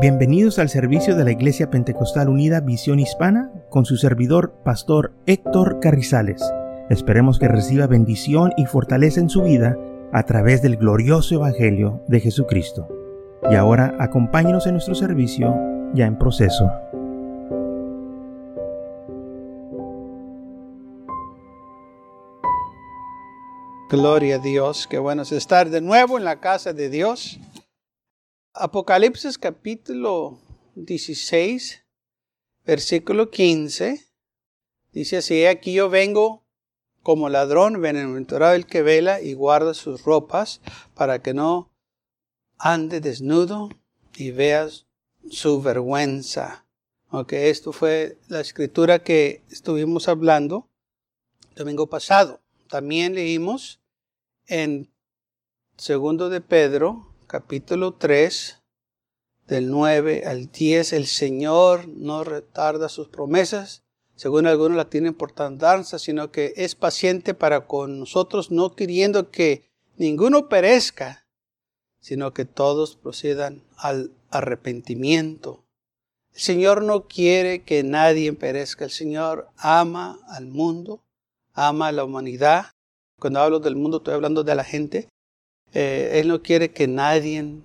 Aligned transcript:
Bienvenidos 0.00 0.60
al 0.60 0.68
servicio 0.68 1.16
de 1.16 1.24
la 1.24 1.32
Iglesia 1.32 1.70
Pentecostal 1.70 2.28
Unida 2.28 2.60
Visión 2.60 3.00
Hispana 3.00 3.50
con 3.68 3.84
su 3.84 3.96
servidor, 3.96 4.54
Pastor 4.64 5.12
Héctor 5.26 5.80
Carrizales. 5.80 6.40
Esperemos 6.88 7.40
que 7.40 7.48
reciba 7.48 7.88
bendición 7.88 8.52
y 8.56 8.66
fortaleza 8.66 9.18
en 9.18 9.28
su 9.28 9.42
vida 9.42 9.76
a 10.12 10.22
través 10.22 10.62
del 10.62 10.76
glorioso 10.76 11.34
Evangelio 11.34 12.04
de 12.06 12.20
Jesucristo. 12.20 12.86
Y 13.50 13.56
ahora 13.56 13.96
acompáñenos 13.98 14.68
en 14.68 14.74
nuestro 14.74 14.94
servicio 14.94 15.56
ya 15.94 16.06
en 16.06 16.16
proceso. 16.16 16.70
Gloria 23.90 24.36
a 24.36 24.38
Dios, 24.38 24.86
qué 24.86 24.98
bueno 24.98 25.22
es 25.22 25.32
estar 25.32 25.70
de 25.70 25.80
nuevo 25.80 26.18
en 26.18 26.24
la 26.24 26.36
casa 26.36 26.72
de 26.72 26.88
Dios. 26.88 27.40
Apocalipsis 28.60 29.38
capítulo 29.38 30.40
16, 30.74 31.84
versículo 32.66 33.30
15, 33.30 34.04
dice 34.90 35.18
así, 35.18 35.46
aquí 35.46 35.74
yo 35.74 35.88
vengo 35.88 36.44
como 37.04 37.28
ladrón, 37.28 37.80
bienaventurado 37.80 38.54
el 38.54 38.66
que 38.66 38.82
vela 38.82 39.20
y 39.20 39.34
guarda 39.34 39.74
sus 39.74 40.02
ropas 40.02 40.60
para 40.94 41.22
que 41.22 41.34
no 41.34 41.70
ande 42.58 43.00
desnudo 43.00 43.68
y 44.16 44.32
veas 44.32 44.88
su 45.30 45.62
vergüenza. 45.62 46.66
Ok, 47.10 47.34
esto 47.34 47.72
fue 47.72 48.18
la 48.26 48.40
escritura 48.40 49.04
que 49.04 49.44
estuvimos 49.52 50.08
hablando 50.08 50.68
domingo 51.54 51.86
pasado. 51.86 52.40
También 52.68 53.14
leímos 53.14 53.80
en 54.48 54.92
segundo 55.76 56.28
de 56.28 56.40
Pedro, 56.40 57.07
capítulo 57.28 57.92
3, 57.92 58.62
del 59.46 59.70
9 59.70 60.24
al 60.26 60.50
10, 60.50 60.94
el 60.94 61.06
Señor 61.06 61.86
no 61.86 62.24
retarda 62.24 62.88
sus 62.88 63.08
promesas, 63.08 63.84
según 64.16 64.46
algunos 64.46 64.78
la 64.78 64.88
tienen 64.88 65.12
por 65.12 65.32
tardanza, 65.32 65.98
sino 65.98 66.32
que 66.32 66.54
es 66.56 66.74
paciente 66.74 67.34
para 67.34 67.66
con 67.66 68.00
nosotros, 68.00 68.50
no 68.50 68.74
queriendo 68.74 69.30
que 69.30 69.70
ninguno 69.98 70.48
perezca, 70.48 71.26
sino 72.00 72.32
que 72.32 72.46
todos 72.46 72.96
procedan 72.96 73.62
al 73.76 74.10
arrepentimiento. 74.30 75.66
El 76.32 76.40
Señor 76.40 76.82
no 76.82 77.08
quiere 77.08 77.62
que 77.62 77.82
nadie 77.82 78.32
perezca, 78.32 78.86
el 78.86 78.90
Señor 78.90 79.48
ama 79.58 80.18
al 80.28 80.46
mundo, 80.46 81.04
ama 81.52 81.88
a 81.88 81.92
la 81.92 82.04
humanidad. 82.04 82.72
Cuando 83.18 83.40
hablo 83.40 83.60
del 83.60 83.76
mundo 83.76 83.98
estoy 83.98 84.14
hablando 84.14 84.44
de 84.44 84.54
la 84.54 84.64
gente, 84.64 85.08
eh, 85.74 86.20
él 86.20 86.28
no 86.28 86.42
quiere 86.42 86.70
que 86.70 86.88
nadie 86.88 87.62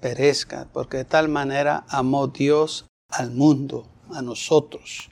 perezca, 0.00 0.68
porque 0.72 0.98
de 0.98 1.04
tal 1.04 1.28
manera 1.28 1.84
amó 1.88 2.28
Dios 2.28 2.86
al 3.08 3.30
mundo, 3.30 3.88
a 4.12 4.22
nosotros. 4.22 5.10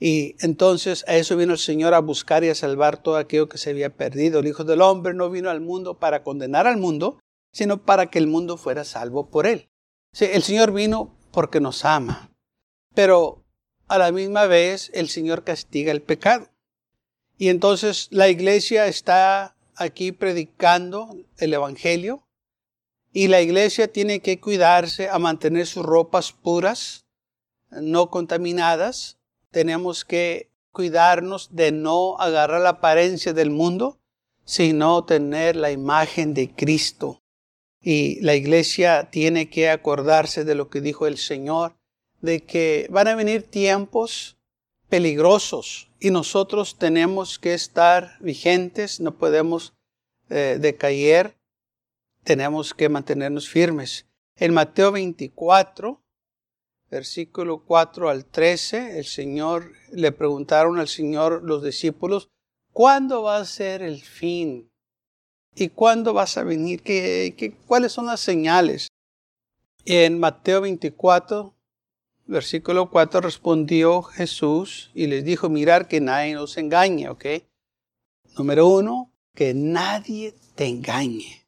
Y 0.00 0.34
entonces 0.40 1.04
a 1.06 1.14
eso 1.16 1.36
vino 1.36 1.52
el 1.52 1.58
Señor 1.58 1.94
a 1.94 2.00
buscar 2.00 2.44
y 2.44 2.48
a 2.48 2.54
salvar 2.54 3.02
todo 3.02 3.16
aquello 3.16 3.48
que 3.48 3.58
se 3.58 3.70
había 3.70 3.90
perdido. 3.90 4.40
El 4.40 4.48
Hijo 4.48 4.64
del 4.64 4.82
Hombre 4.82 5.14
no 5.14 5.30
vino 5.30 5.50
al 5.50 5.60
mundo 5.60 5.98
para 5.98 6.22
condenar 6.22 6.66
al 6.66 6.76
mundo, 6.76 7.20
sino 7.52 7.82
para 7.82 8.10
que 8.10 8.18
el 8.18 8.26
mundo 8.26 8.56
fuera 8.56 8.84
salvo 8.84 9.30
por 9.30 9.46
él. 9.46 9.68
el 10.18 10.42
Señor 10.42 10.72
vino 10.72 11.16
porque 11.30 11.60
nos 11.60 11.84
ama, 11.84 12.30
pero 12.94 13.44
a 13.88 13.98
la 13.98 14.12
misma 14.12 14.46
vez 14.46 14.90
el 14.94 15.08
Señor 15.08 15.44
castiga 15.44 15.92
el 15.92 16.02
pecado. 16.02 16.48
Y 17.36 17.48
entonces 17.48 18.08
la 18.10 18.28
iglesia 18.28 18.86
está 18.86 19.56
aquí 19.76 20.12
predicando 20.12 21.16
el 21.38 21.54
Evangelio 21.54 22.24
y 23.12 23.28
la 23.28 23.40
iglesia 23.40 23.92
tiene 23.92 24.20
que 24.20 24.40
cuidarse 24.40 25.08
a 25.08 25.18
mantener 25.18 25.66
sus 25.66 25.84
ropas 25.84 26.32
puras, 26.32 27.06
no 27.70 28.10
contaminadas. 28.10 29.18
Tenemos 29.52 30.04
que 30.04 30.50
cuidarnos 30.72 31.54
de 31.54 31.70
no 31.70 32.18
agarrar 32.18 32.60
la 32.60 32.70
apariencia 32.70 33.32
del 33.32 33.50
mundo, 33.50 34.00
sino 34.44 35.04
tener 35.04 35.54
la 35.54 35.70
imagen 35.70 36.34
de 36.34 36.52
Cristo. 36.52 37.22
Y 37.80 38.20
la 38.20 38.34
iglesia 38.34 39.10
tiene 39.10 39.48
que 39.48 39.70
acordarse 39.70 40.44
de 40.44 40.56
lo 40.56 40.68
que 40.68 40.80
dijo 40.80 41.06
el 41.06 41.16
Señor, 41.16 41.76
de 42.20 42.40
que 42.40 42.88
van 42.90 43.06
a 43.06 43.14
venir 43.14 43.44
tiempos 43.44 44.38
peligrosos 44.94 45.90
y 45.98 46.10
nosotros 46.10 46.78
tenemos 46.78 47.40
que 47.40 47.52
estar 47.52 48.16
vigentes, 48.20 49.00
no 49.00 49.18
podemos 49.18 49.74
eh, 50.30 50.56
decaer, 50.60 51.36
tenemos 52.22 52.72
que 52.72 52.88
mantenernos 52.88 53.48
firmes. 53.48 54.06
En 54.36 54.54
Mateo 54.54 54.92
24, 54.92 56.00
versículo 56.92 57.64
4 57.64 58.08
al 58.08 58.24
13, 58.24 59.00
el 59.00 59.04
Señor 59.04 59.72
le 59.90 60.12
preguntaron 60.12 60.78
al 60.78 60.86
Señor 60.86 61.42
los 61.42 61.64
discípulos, 61.64 62.28
¿cuándo 62.72 63.24
va 63.24 63.38
a 63.38 63.44
ser 63.44 63.82
el 63.82 64.00
fin? 64.00 64.70
¿Y 65.56 65.70
cuándo 65.70 66.12
vas 66.12 66.38
a 66.38 66.44
venir? 66.44 66.82
¿Qué, 66.82 67.34
qué, 67.36 67.52
cuáles 67.66 67.90
son 67.90 68.06
las 68.06 68.20
señales? 68.20 68.86
En 69.86 70.20
Mateo 70.20 70.60
24, 70.60 71.52
versículo 72.26 72.90
4 72.90 73.20
respondió 73.20 74.02
Jesús 74.02 74.90
y 74.94 75.06
les 75.06 75.24
dijo, 75.24 75.48
mirar 75.48 75.88
que 75.88 76.00
nadie 76.00 76.34
nos 76.34 76.56
engañe, 76.56 77.08
¿ok? 77.08 77.24
Número 78.36 78.68
uno, 78.68 79.12
que 79.34 79.54
nadie 79.54 80.34
te 80.54 80.66
engañe. 80.66 81.46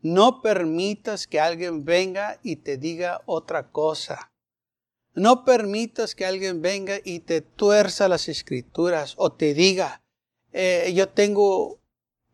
No 0.00 0.42
permitas 0.42 1.26
que 1.26 1.40
alguien 1.40 1.84
venga 1.84 2.40
y 2.42 2.56
te 2.56 2.76
diga 2.76 3.22
otra 3.26 3.70
cosa. 3.70 4.32
No 5.14 5.44
permitas 5.44 6.14
que 6.14 6.26
alguien 6.26 6.62
venga 6.62 6.96
y 7.04 7.20
te 7.20 7.40
tuerza 7.40 8.08
las 8.08 8.28
escrituras 8.28 9.14
o 9.16 9.32
te 9.32 9.54
diga, 9.54 10.02
eh, 10.52 10.92
yo 10.94 11.08
tengo 11.08 11.80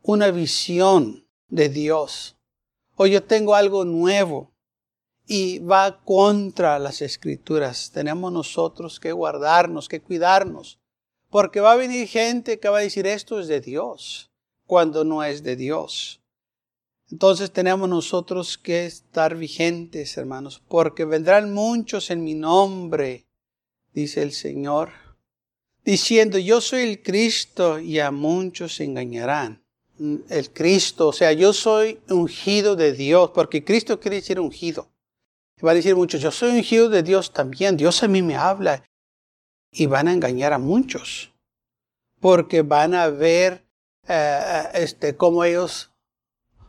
una 0.03 0.31
visión 0.31 1.27
de 1.49 1.69
Dios 1.69 2.37
o 2.95 3.07
yo 3.07 3.23
tengo 3.23 3.55
algo 3.55 3.85
nuevo 3.85 4.53
y 5.31 5.59
va 5.59 6.01
contra 6.05 6.79
las 6.79 7.03
escrituras. 7.03 7.91
Tenemos 7.93 8.33
nosotros 8.33 8.99
que 8.99 9.13
guardarnos, 9.13 9.87
que 9.87 10.01
cuidarnos, 10.01 10.81
porque 11.29 11.61
va 11.61 11.73
a 11.73 11.77
venir 11.77 12.09
gente 12.09 12.59
que 12.59 12.71
va 12.71 12.79
a 12.79 12.81
decir 12.81 13.07
esto 13.07 13.39
es 13.39 13.47
de 13.47 13.61
Dios, 13.61 14.31
cuando 14.67 15.05
no 15.05 15.23
es 15.23 15.43
de 15.43 15.55
Dios. 15.55 16.23
Entonces 17.11 17.53
tenemos 17.53 17.91
nosotros 17.91 18.57
que 18.57 18.87
estar 18.87 19.37
vigentes, 19.37 20.17
hermanos, 20.17 20.63
porque 20.67 21.05
vendrán 21.05 21.53
muchos 21.53 22.11
en 22.11 22.25
mi 22.25 22.35
nombre, 22.35 23.27
dice 23.93 24.23
el 24.23 24.33
Señor, 24.33 24.93
diciendo, 25.85 26.39
yo 26.39 26.63
soy 26.63 26.85
el 26.85 27.03
Cristo 27.03 27.79
y 27.79 27.99
a 27.99 28.11
muchos 28.11 28.77
se 28.77 28.85
engañarán. 28.85 29.63
El 30.31 30.53
Cristo, 30.53 31.09
o 31.09 31.13
sea, 31.13 31.33
yo 31.33 31.53
soy 31.53 31.99
ungido 32.09 32.77
de 32.77 32.95
Dios, 32.95 33.33
porque 33.35 33.63
Cristo 33.63 34.01
quiere 34.01 34.17
decir 34.17 34.41
ungido. 34.41 34.89
Y 35.61 35.65
va 35.65 35.73
a 35.73 35.75
decir 35.75 35.97
muchos, 35.97 36.21
yo 36.21 36.31
soy 36.31 36.57
ungido 36.57 36.89
de 36.89 37.03
Dios 37.03 37.33
también, 37.33 37.77
Dios 37.77 38.03
a 38.03 38.09
mí 38.09 38.23
me 38.23 38.37
habla. 38.37 38.85
Y 39.71 39.87
van 39.87 40.09
a 40.09 40.13
engañar 40.13 40.53
a 40.53 40.59
muchos, 40.59 41.35
porque 42.21 42.63
van 42.63 42.95
a 42.95 43.09
ver 43.09 43.67
eh, 44.07 44.63
este, 44.75 45.17
cómo 45.17 45.45
ellos 45.45 45.93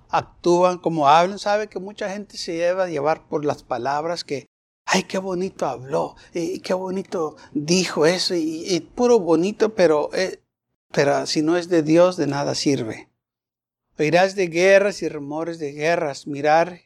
actúan, 0.10 0.80
cómo 0.80 1.08
hablan. 1.08 1.40
Sabe 1.40 1.68
que 1.68 1.80
mucha 1.80 2.10
gente 2.10 2.38
se 2.38 2.56
lleva 2.56 2.86
a 2.86 2.90
llevar 2.90 3.28
por 3.28 3.46
las 3.46 3.64
palabras 3.64 4.24
que, 4.24 4.48
ay, 4.86 5.04
qué 5.04 5.18
bonito 5.18 5.66
habló, 5.66 6.16
y 6.34 6.60
qué 6.60 6.74
bonito 6.74 7.38
dijo 7.54 8.06
eso, 8.06 8.34
y, 8.36 8.80
puro 8.96 9.20
bonito, 9.20 9.76
pero, 9.76 10.10
eh, 10.14 10.42
pero 10.92 11.26
si 11.26 11.42
no 11.42 11.58
es 11.58 11.70
de 11.70 11.84
Dios, 11.84 12.18
de 12.18 12.28
nada 12.28 12.56
sirve. 12.56 13.10
Oirás 13.98 14.36
de 14.36 14.48
guerras 14.48 15.02
y 15.04 15.10
rumores 15.10 15.60
de 15.60 15.74
guerras, 15.74 16.26
mirar 16.26 16.82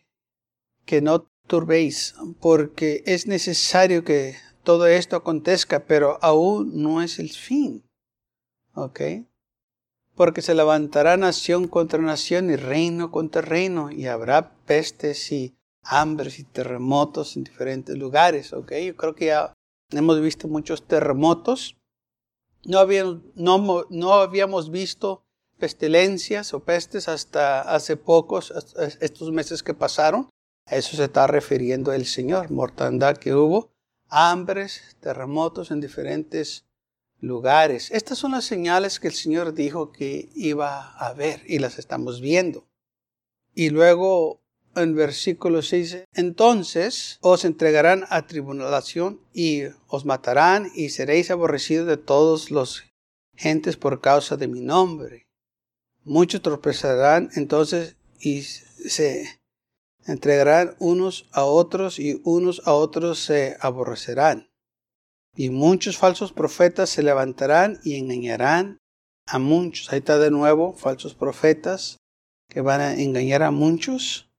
que 0.86 1.02
no 1.02 1.33
turbéis, 1.48 2.16
porque 2.40 3.04
es 3.06 3.28
necesario 3.28 4.04
que 4.04 4.36
todo 4.64 4.88
esto 4.88 5.16
acontezca, 5.16 5.86
pero 5.86 6.18
aún 6.22 6.82
no 6.82 7.02
es 7.02 7.20
el 7.20 7.30
fin. 7.30 7.84
¿Ok? 8.76 9.02
Porque 10.16 10.42
se 10.42 10.56
levantará 10.56 11.18
nación 11.18 11.68
contra 11.68 12.00
nación 12.00 12.50
y 12.50 12.56
reino 12.56 13.12
contra 13.12 13.42
reino, 13.42 13.92
y 13.92 14.08
habrá 14.08 14.56
pestes 14.66 15.32
y 15.32 15.56
hambres 15.84 16.40
y 16.40 16.44
terremotos 16.44 17.36
en 17.36 17.44
diferentes 17.44 17.98
lugares. 17.98 18.54
¿Ok? 18.54 18.74
Yo 18.86 18.96
creo 18.96 19.16
que 19.16 19.26
ya 19.28 19.54
hemos 19.92 20.22
visto 20.22 20.48
muchos 20.48 20.88
terremotos. 20.88 21.78
No 22.66 22.80
habíamos, 22.80 23.20
no, 23.36 23.86
no 23.90 24.14
habíamos 24.14 24.72
visto 24.72 25.24
pestilencias 25.58 26.54
o 26.54 26.64
pestes 26.64 27.08
hasta 27.08 27.62
hace 27.62 27.98
pocos, 27.98 28.54
estos 29.02 29.32
meses 29.32 29.62
que 29.62 29.74
pasaron. 29.74 30.30
A 30.66 30.78
eso 30.78 30.96
se 30.96 31.06
está 31.06 31.28
refiriendo 31.28 31.94
el 31.94 32.06
Señor, 32.06 32.52
mortandad 32.52 33.18
que 33.18 33.34
hubo, 33.34 33.72
hambres, 34.08 34.96
terremotos 35.00 35.72
en 35.72 35.82
diferentes 35.82 36.66
lugares. 37.20 37.90
Estas 37.92 38.18
son 38.18 38.32
las 38.32 38.46
señales 38.46 39.00
que 39.00 39.08
el 39.08 39.14
Señor 39.14 39.54
dijo 39.54 39.92
que 39.92 40.30
iba 40.36 40.92
a 40.92 41.08
haber 41.08 41.42
y 41.48 41.60
las 41.60 41.80
estamos 41.80 42.22
viendo. 42.22 42.68
Y 43.54 43.70
luego 43.70 44.42
en 44.76 44.96
versículo 44.96 45.62
6, 45.62 46.06
entonces 46.14 47.20
os 47.22 47.46
entregarán 47.46 48.06
a 48.10 48.26
tribulación 48.26 49.22
y 49.34 49.64
os 49.88 50.06
matarán 50.06 50.72
y 50.76 50.90
seréis 50.90 51.30
aborrecidos 51.32 51.88
de 51.88 51.98
todos 51.98 52.52
los 52.52 52.84
gentes 53.36 53.78
por 53.78 54.02
causa 54.02 54.36
de 54.36 54.48
mi 54.48 54.62
nombre. 54.62 55.28
Muchos 56.04 56.42
tropezarán 56.42 57.30
entonces 57.36 57.96
y 58.20 58.42
se 58.42 59.40
entregarán 60.06 60.76
unos 60.80 61.28
a 61.32 61.46
otros 61.46 62.00
y 62.00 62.22
unos 62.24 62.62
a 62.66 62.74
otros 62.74 63.20
se 63.20 63.58
aborrecerán. 63.60 64.50
Y 65.36 65.50
muchos 65.50 65.98
falsos 65.98 66.32
profetas 66.32 66.90
se 66.90 67.04
levantarán 67.04 67.80
y 67.84 67.96
engañarán 67.96 68.80
a 69.26 69.40
muchos. 69.40 69.92
Ahí 69.92 70.00
está 70.00 70.18
de 70.18 70.32
nuevo, 70.32 70.74
falsos 70.74 71.16
profetas 71.16 71.98
que 72.50 72.62
van 72.62 72.82
a 72.82 72.94
engañar 72.94 73.42
a 73.42 73.52
muchos. 73.52 74.30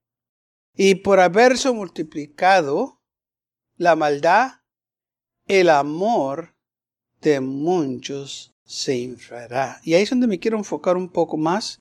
Y 0.76 0.96
por 0.96 1.20
haberse 1.20 1.70
multiplicado 1.72 3.00
la 3.76 3.96
maldad, 3.96 4.60
el 5.46 5.68
amor 5.68 6.54
de 7.20 7.40
muchos 7.40 8.54
se 8.64 8.96
inflará. 8.96 9.80
Y 9.82 9.94
ahí 9.94 10.02
es 10.02 10.10
donde 10.10 10.26
me 10.26 10.38
quiero 10.38 10.58
enfocar 10.58 10.96
un 10.96 11.08
poco 11.08 11.36
más, 11.36 11.80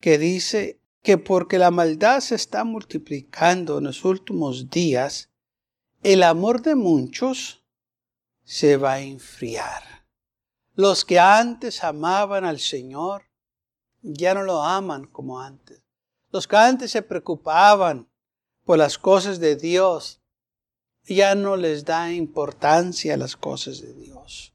que 0.00 0.18
dice 0.18 0.80
que 1.04 1.18
porque 1.18 1.58
la 1.58 1.70
maldad 1.70 2.20
se 2.20 2.34
está 2.34 2.64
multiplicando 2.64 3.76
en 3.76 3.84
los 3.84 4.06
últimos 4.06 4.70
días, 4.70 5.30
el 6.02 6.22
amor 6.22 6.62
de 6.62 6.74
muchos 6.74 7.62
se 8.42 8.78
va 8.78 8.94
a 8.94 9.00
enfriar. 9.00 9.82
Los 10.72 11.04
que 11.04 11.18
antes 11.18 11.84
amaban 11.84 12.46
al 12.46 12.58
Señor 12.58 13.24
ya 14.00 14.32
no 14.32 14.44
lo 14.44 14.62
aman 14.62 15.04
como 15.04 15.40
antes. 15.40 15.82
Los 16.30 16.48
que 16.48 16.56
antes 16.56 16.90
se 16.90 17.02
preocupaban 17.02 18.08
por 18.64 18.78
las 18.78 18.96
cosas 18.96 19.38
de 19.38 19.56
Dios 19.56 20.22
ya 21.04 21.34
no 21.34 21.56
les 21.56 21.84
da 21.84 22.10
importancia 22.12 23.12
a 23.12 23.18
las 23.18 23.36
cosas 23.36 23.82
de 23.82 23.92
Dios. 23.92 24.54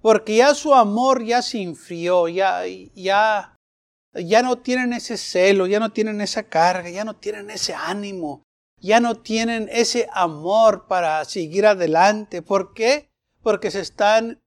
Porque 0.00 0.38
ya 0.38 0.54
su 0.54 0.74
amor 0.74 1.22
ya 1.22 1.42
se 1.42 1.60
enfrió, 1.60 2.26
ya, 2.26 2.62
ya 2.94 3.59
ya 4.14 4.42
no 4.42 4.58
tienen 4.58 4.92
ese 4.92 5.16
celo, 5.16 5.66
ya 5.66 5.80
no 5.80 5.92
tienen 5.92 6.20
esa 6.20 6.44
carga, 6.44 6.90
ya 6.90 7.04
no 7.04 7.16
tienen 7.16 7.50
ese 7.50 7.74
ánimo, 7.74 8.44
ya 8.78 9.00
no 9.00 9.16
tienen 9.16 9.68
ese 9.70 10.08
amor 10.12 10.86
para 10.86 11.24
seguir 11.24 11.66
adelante. 11.66 12.42
¿Por 12.42 12.74
qué? 12.74 13.10
Porque 13.42 13.70
se 13.70 13.80
están 13.80 14.42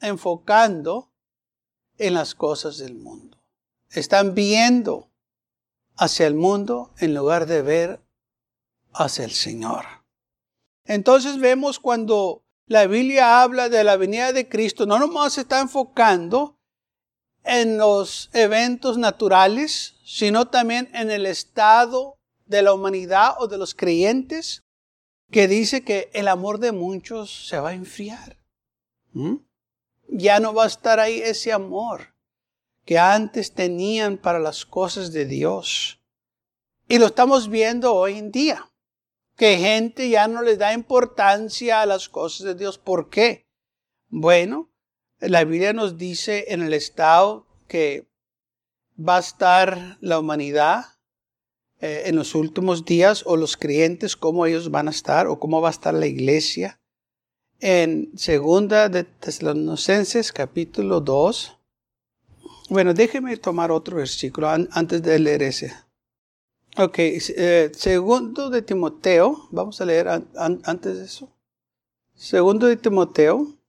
enfocando 0.00 1.12
en 1.98 2.14
las 2.14 2.34
cosas 2.34 2.78
del 2.78 2.94
mundo. 2.94 3.38
Están 3.90 4.34
viendo 4.34 5.10
hacia 5.96 6.26
el 6.26 6.34
mundo 6.34 6.94
en 6.98 7.14
lugar 7.14 7.46
de 7.46 7.62
ver 7.62 8.00
hacia 8.92 9.24
el 9.24 9.32
Señor. 9.32 9.84
Entonces 10.84 11.38
vemos 11.38 11.78
cuando 11.78 12.42
la 12.66 12.86
Biblia 12.86 13.42
habla 13.42 13.68
de 13.68 13.84
la 13.84 13.96
venida 13.96 14.32
de 14.32 14.48
Cristo, 14.48 14.86
no 14.86 14.98
nomás 14.98 15.34
se 15.34 15.42
está 15.42 15.60
enfocando 15.60 16.59
en 17.44 17.78
los 17.78 18.30
eventos 18.32 18.98
naturales, 18.98 19.94
sino 20.04 20.48
también 20.48 20.90
en 20.92 21.10
el 21.10 21.26
estado 21.26 22.16
de 22.46 22.62
la 22.62 22.72
humanidad 22.72 23.34
o 23.38 23.46
de 23.46 23.58
los 23.58 23.74
creyentes, 23.74 24.62
que 25.30 25.48
dice 25.48 25.82
que 25.82 26.10
el 26.12 26.28
amor 26.28 26.58
de 26.58 26.72
muchos 26.72 27.48
se 27.48 27.58
va 27.58 27.70
a 27.70 27.74
enfriar. 27.74 28.36
¿Mm? 29.12 29.36
Ya 30.08 30.40
no 30.40 30.52
va 30.52 30.64
a 30.64 30.68
estar 30.68 30.98
ahí 30.98 31.20
ese 31.20 31.52
amor 31.52 32.14
que 32.84 32.98
antes 32.98 33.54
tenían 33.54 34.18
para 34.18 34.40
las 34.40 34.66
cosas 34.66 35.12
de 35.12 35.24
Dios. 35.24 36.00
Y 36.88 36.98
lo 36.98 37.06
estamos 37.06 37.48
viendo 37.48 37.94
hoy 37.94 38.18
en 38.18 38.32
día, 38.32 38.68
que 39.36 39.56
gente 39.58 40.08
ya 40.08 40.26
no 40.26 40.42
le 40.42 40.56
da 40.56 40.72
importancia 40.72 41.80
a 41.80 41.86
las 41.86 42.08
cosas 42.08 42.46
de 42.46 42.54
Dios. 42.56 42.78
¿Por 42.78 43.08
qué? 43.08 43.46
Bueno, 44.08 44.70
la 45.20 45.44
Biblia 45.44 45.72
nos 45.72 45.98
dice 45.98 46.46
en 46.48 46.62
el 46.62 46.72
estado 46.72 47.46
que 47.68 48.06
va 48.98 49.16
a 49.16 49.20
estar 49.20 49.98
la 50.00 50.18
humanidad 50.18 50.84
eh, 51.80 52.02
en 52.06 52.16
los 52.16 52.34
últimos 52.34 52.84
días 52.84 53.22
o 53.26 53.36
los 53.36 53.56
creyentes, 53.56 54.16
cómo 54.16 54.46
ellos 54.46 54.70
van 54.70 54.88
a 54.88 54.90
estar 54.90 55.26
o 55.26 55.38
cómo 55.38 55.60
va 55.60 55.68
a 55.68 55.72
estar 55.72 55.94
la 55.94 56.06
iglesia. 56.06 56.80
En 57.60 58.10
segunda 58.16 58.88
de 58.88 59.04
Tesalonicenses 59.04 60.32
capítulo 60.32 61.00
2. 61.00 61.56
Bueno, 62.70 62.94
déjeme 62.94 63.36
tomar 63.36 63.70
otro 63.70 63.96
versículo 63.96 64.48
antes 64.48 65.02
de 65.02 65.18
leer 65.18 65.42
ese. 65.42 65.74
Ok, 66.76 66.98
eh, 66.98 67.70
segundo 67.74 68.48
de 68.48 68.62
Timoteo, 68.62 69.48
vamos 69.50 69.80
a 69.80 69.84
leer 69.84 70.08
antes 70.08 70.98
de 70.98 71.04
eso. 71.04 71.28
Segundo 72.14 72.66
de 72.66 72.76
Timoteo, 72.76 73.59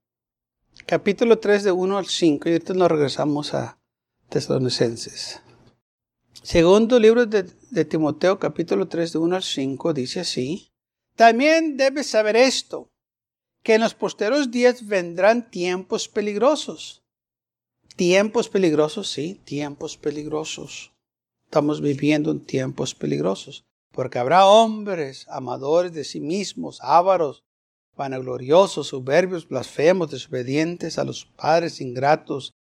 capítulo 0.91 1.39
3 1.39 1.63
de 1.63 1.71
1 1.71 1.97
al 1.97 2.05
5, 2.05 2.49
y 2.49 2.51
ahorita 2.51 2.73
nos 2.73 2.91
regresamos 2.91 3.53
a 3.53 3.79
Tesalonicenses. 4.27 5.41
Segundo 6.43 6.99
libro 6.99 7.25
de, 7.25 7.85
Timoteo, 7.85 8.37
capítulo 8.39 8.89
3, 8.89 9.13
de 9.13 9.19
1 9.19 9.35
al 9.37 9.41
5, 9.41 9.93
dice 9.93 10.19
así. 10.19 10.73
También 11.15 11.77
debes 11.77 12.07
saber 12.07 12.35
esto, 12.35 12.89
que 13.63 13.75
en 13.75 13.81
los 13.83 13.93
posteros 13.93 14.51
días 14.51 14.85
vendrán 14.85 15.49
tiempos 15.49 16.09
peligrosos. 16.09 17.05
Tiempos 17.95 18.49
peligrosos, 18.49 19.09
sí, 19.09 19.39
tiempos 19.45 19.95
peligrosos. 19.95 20.91
Estamos 21.45 21.79
viviendo 21.79 22.31
en 22.31 22.41
tiempos 22.41 22.95
peligrosos, 22.95 23.63
porque 23.93 24.19
habrá 24.19 24.45
hombres 24.45 25.25
amadores 25.29 25.93
de 25.93 26.03
sí 26.03 26.19
mismos, 26.19 26.79
ávaros, 26.81 27.45
vanagloriosos, 28.01 28.87
soberbios, 28.87 29.47
blasfemos, 29.47 30.09
desobedientes 30.09 30.97
a 30.97 31.03
los 31.03 31.25
padres, 31.25 31.81
ingratos, 31.81 32.51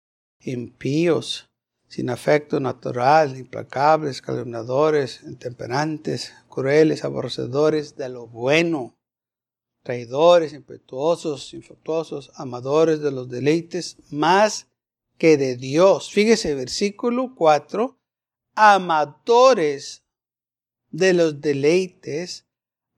impíos, 0.40 1.48
sin 1.88 2.10
afecto 2.10 2.60
natural, 2.60 3.38
implacables, 3.38 4.20
calumniadores, 4.20 5.22
intemperantes, 5.22 6.34
crueles, 6.50 7.04
aborrecedores 7.04 7.96
de 7.96 8.10
lo 8.10 8.26
bueno, 8.26 8.94
traidores, 9.82 10.52
impetuosos, 10.52 11.54
infructuosos, 11.54 12.30
amadores 12.34 13.00
de 13.00 13.10
los 13.10 13.30
deleites 13.30 13.96
más 14.10 14.68
que 15.16 15.38
de 15.38 15.56
Dios. 15.56 16.10
Fíjese, 16.10 16.54
versículo 16.54 17.34
4, 17.34 17.96
amadores 18.56 20.04
de 20.90 21.14
los 21.14 21.40
deleites 21.40 22.44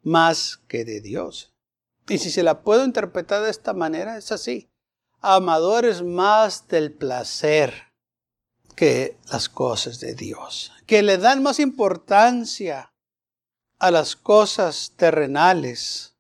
más 0.03 0.57
que 0.67 0.85
de 0.85 1.01
Dios. 1.01 1.52
Y 2.09 2.19
si 2.19 2.31
se 2.31 2.43
la 2.43 2.63
puedo 2.63 2.85
interpretar 2.85 3.43
de 3.43 3.51
esta 3.51 3.73
manera, 3.73 4.17
es 4.17 4.33
así. 4.33 4.71
Amadores 5.21 6.03
más 6.03 6.67
del 6.69 6.93
placer 6.93 7.93
que 8.75 9.19
las 9.31 9.49
cosas 9.49 10.01
de 10.01 10.15
Dios. 10.15 10.73
Que 10.87 11.03
le 11.03 11.19
dan 11.19 11.43
más 11.43 11.61
importancia 11.61 12.93
a 13.79 13.91
las 13.91 14.17
cosas 14.17 14.93
terrenales 14.97 16.17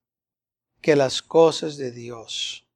que 0.80 0.96
las 0.96 1.22
cosas 1.22 1.76
de 1.76 1.92
Dios. 1.92 2.66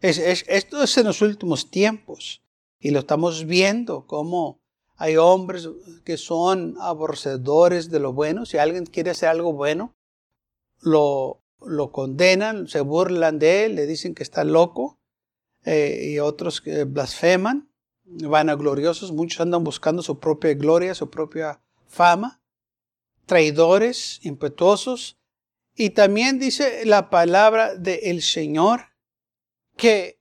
esto 0.00 0.82
es 0.82 0.96
en 0.98 1.06
los 1.06 1.20
últimos 1.20 1.70
tiempos. 1.70 2.42
Y 2.78 2.90
lo 2.90 3.00
estamos 3.00 3.46
viendo 3.46 4.06
como 4.06 4.60
hay 4.96 5.16
hombres 5.16 5.68
que 6.04 6.16
son 6.16 6.76
aborrecedores 6.80 7.90
de 7.90 8.00
lo 8.00 8.12
bueno. 8.12 8.46
Si 8.46 8.58
alguien 8.58 8.86
quiere 8.86 9.10
hacer 9.10 9.28
algo 9.28 9.52
bueno, 9.52 9.94
lo 10.80 11.42
lo 11.60 11.92
condenan, 11.92 12.68
se 12.68 12.80
burlan 12.80 13.38
de 13.38 13.64
él, 13.64 13.74
le 13.76 13.86
dicen 13.86 14.14
que 14.14 14.22
está 14.22 14.44
loco, 14.44 14.98
eh, 15.64 16.10
y 16.12 16.18
otros 16.18 16.60
que 16.60 16.84
blasfeman, 16.84 17.70
vanagloriosos, 18.04 19.12
muchos 19.12 19.40
andan 19.40 19.64
buscando 19.64 20.02
su 20.02 20.20
propia 20.20 20.54
gloria, 20.54 20.94
su 20.94 21.10
propia 21.10 21.60
fama, 21.86 22.40
traidores, 23.26 24.20
impetuosos, 24.22 25.18
y 25.74 25.90
también 25.90 26.38
dice 26.38 26.86
la 26.86 27.10
palabra 27.10 27.74
del 27.74 28.22
Señor 28.22 28.96
que 29.76 30.18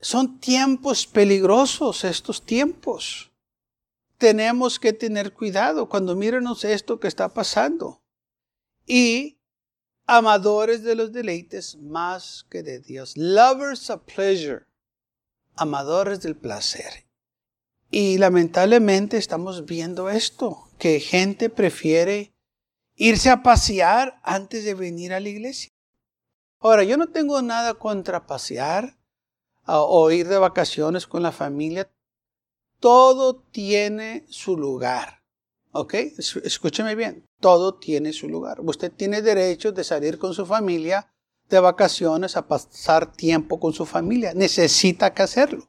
son 0.00 0.38
tiempos 0.38 1.06
peligrosos 1.06 2.04
estos 2.04 2.44
tiempos. 2.44 3.32
Tenemos 4.16 4.78
que 4.78 4.92
tener 4.92 5.32
cuidado 5.32 5.88
cuando 5.88 6.14
mírenos 6.14 6.64
esto 6.64 7.00
que 7.00 7.08
está 7.08 7.34
pasando. 7.34 8.02
Y 8.86 9.39
amadores 10.10 10.82
de 10.82 10.96
los 10.96 11.12
deleites 11.12 11.76
más 11.76 12.44
que 12.50 12.64
de 12.64 12.80
Dios. 12.80 13.16
Lovers 13.16 13.90
of 13.90 14.02
pleasure. 14.02 14.64
Amadores 15.54 16.20
del 16.20 16.34
placer. 16.34 17.06
Y 17.92 18.18
lamentablemente 18.18 19.16
estamos 19.18 19.66
viendo 19.66 20.10
esto, 20.10 20.68
que 20.78 20.98
gente 20.98 21.48
prefiere 21.48 22.32
irse 22.96 23.30
a 23.30 23.42
pasear 23.42 24.20
antes 24.24 24.64
de 24.64 24.74
venir 24.74 25.12
a 25.12 25.20
la 25.20 25.28
iglesia. 25.28 25.70
Ahora, 26.58 26.82
yo 26.82 26.96
no 26.96 27.08
tengo 27.08 27.40
nada 27.40 27.74
contra 27.74 28.26
pasear 28.26 28.98
o 29.66 30.10
ir 30.10 30.26
de 30.26 30.38
vacaciones 30.38 31.06
con 31.06 31.22
la 31.22 31.32
familia. 31.32 31.88
Todo 32.80 33.36
tiene 33.36 34.24
su 34.28 34.56
lugar. 34.56 35.22
¿Ok? 35.72 35.94
Escúcheme 36.18 36.96
bien. 36.96 37.29
Todo 37.40 37.74
tiene 37.74 38.12
su 38.12 38.28
lugar. 38.28 38.60
Usted 38.60 38.92
tiene 38.92 39.22
derecho 39.22 39.72
de 39.72 39.84
salir 39.84 40.18
con 40.18 40.34
su 40.34 40.46
familia 40.46 41.12
de 41.48 41.58
vacaciones 41.58 42.36
a 42.36 42.46
pasar 42.46 43.12
tiempo 43.12 43.58
con 43.58 43.72
su 43.72 43.84
familia. 43.84 44.32
Necesita 44.34 45.12
que 45.12 45.22
hacerlo. 45.22 45.68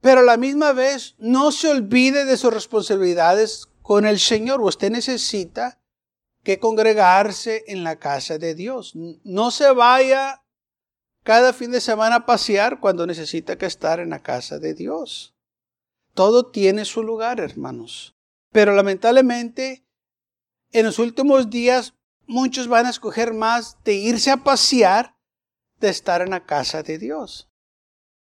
Pero 0.00 0.20
a 0.20 0.24
la 0.24 0.36
misma 0.36 0.72
vez, 0.72 1.14
no 1.18 1.50
se 1.50 1.68
olvide 1.68 2.24
de 2.24 2.36
sus 2.36 2.52
responsabilidades 2.52 3.68
con 3.82 4.06
el 4.06 4.20
Señor. 4.20 4.60
Usted 4.60 4.90
necesita 4.90 5.80
que 6.42 6.58
congregarse 6.58 7.64
en 7.66 7.82
la 7.82 7.96
casa 7.96 8.38
de 8.38 8.54
Dios. 8.54 8.92
No 9.24 9.50
se 9.50 9.72
vaya 9.72 10.44
cada 11.22 11.54
fin 11.54 11.70
de 11.70 11.80
semana 11.80 12.16
a 12.16 12.26
pasear 12.26 12.80
cuando 12.80 13.06
necesita 13.06 13.56
que 13.56 13.66
estar 13.66 13.98
en 13.98 14.10
la 14.10 14.22
casa 14.22 14.58
de 14.58 14.74
Dios. 14.74 15.34
Todo 16.12 16.50
tiene 16.50 16.84
su 16.84 17.02
lugar, 17.02 17.40
hermanos. 17.40 18.14
Pero 18.52 18.74
lamentablemente, 18.74 19.83
en 20.74 20.84
los 20.84 20.98
últimos 20.98 21.50
días, 21.50 21.94
muchos 22.26 22.66
van 22.66 22.86
a 22.86 22.90
escoger 22.90 23.32
más 23.32 23.78
de 23.84 23.94
irse 23.94 24.30
a 24.32 24.38
pasear 24.38 25.16
de 25.78 25.88
estar 25.88 26.20
en 26.20 26.30
la 26.30 26.44
casa 26.44 26.82
de 26.82 26.98
Dios. 26.98 27.48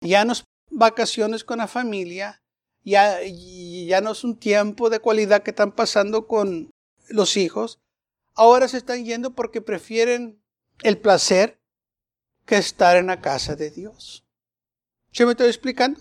Ya 0.02 0.24
no 0.26 0.34
es 0.34 0.44
vacaciones 0.70 1.44
con 1.44 1.58
la 1.58 1.66
familia, 1.66 2.42
ya, 2.84 3.20
ya 3.22 4.02
no 4.02 4.12
es 4.12 4.22
un 4.22 4.36
tiempo 4.36 4.90
de 4.90 5.00
cualidad 5.00 5.42
que 5.42 5.50
están 5.50 5.72
pasando 5.72 6.26
con 6.26 6.70
los 7.08 7.38
hijos. 7.38 7.80
Ahora 8.34 8.68
se 8.68 8.76
están 8.76 9.04
yendo 9.06 9.34
porque 9.34 9.62
prefieren 9.62 10.42
el 10.82 10.98
placer 10.98 11.58
que 12.44 12.56
estar 12.56 12.98
en 12.98 13.06
la 13.06 13.22
casa 13.22 13.56
de 13.56 13.70
Dios. 13.70 14.26
¿Yo 15.10 15.24
me 15.24 15.32
estoy 15.32 15.48
explicando? 15.48 16.00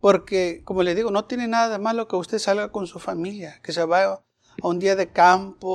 Porque, 0.00 0.62
como 0.64 0.82
le 0.82 0.96
digo, 0.96 1.12
no 1.12 1.26
tiene 1.26 1.46
nada 1.46 1.68
de 1.68 1.78
malo 1.78 2.08
que 2.08 2.16
usted 2.16 2.40
salga 2.40 2.72
con 2.72 2.88
su 2.88 2.98
familia, 2.98 3.60
que 3.62 3.72
se 3.72 3.84
vaya 3.84 4.24
a 4.62 4.68
un 4.68 4.78
día 4.78 4.96
de 4.96 5.10
campo 5.10 5.68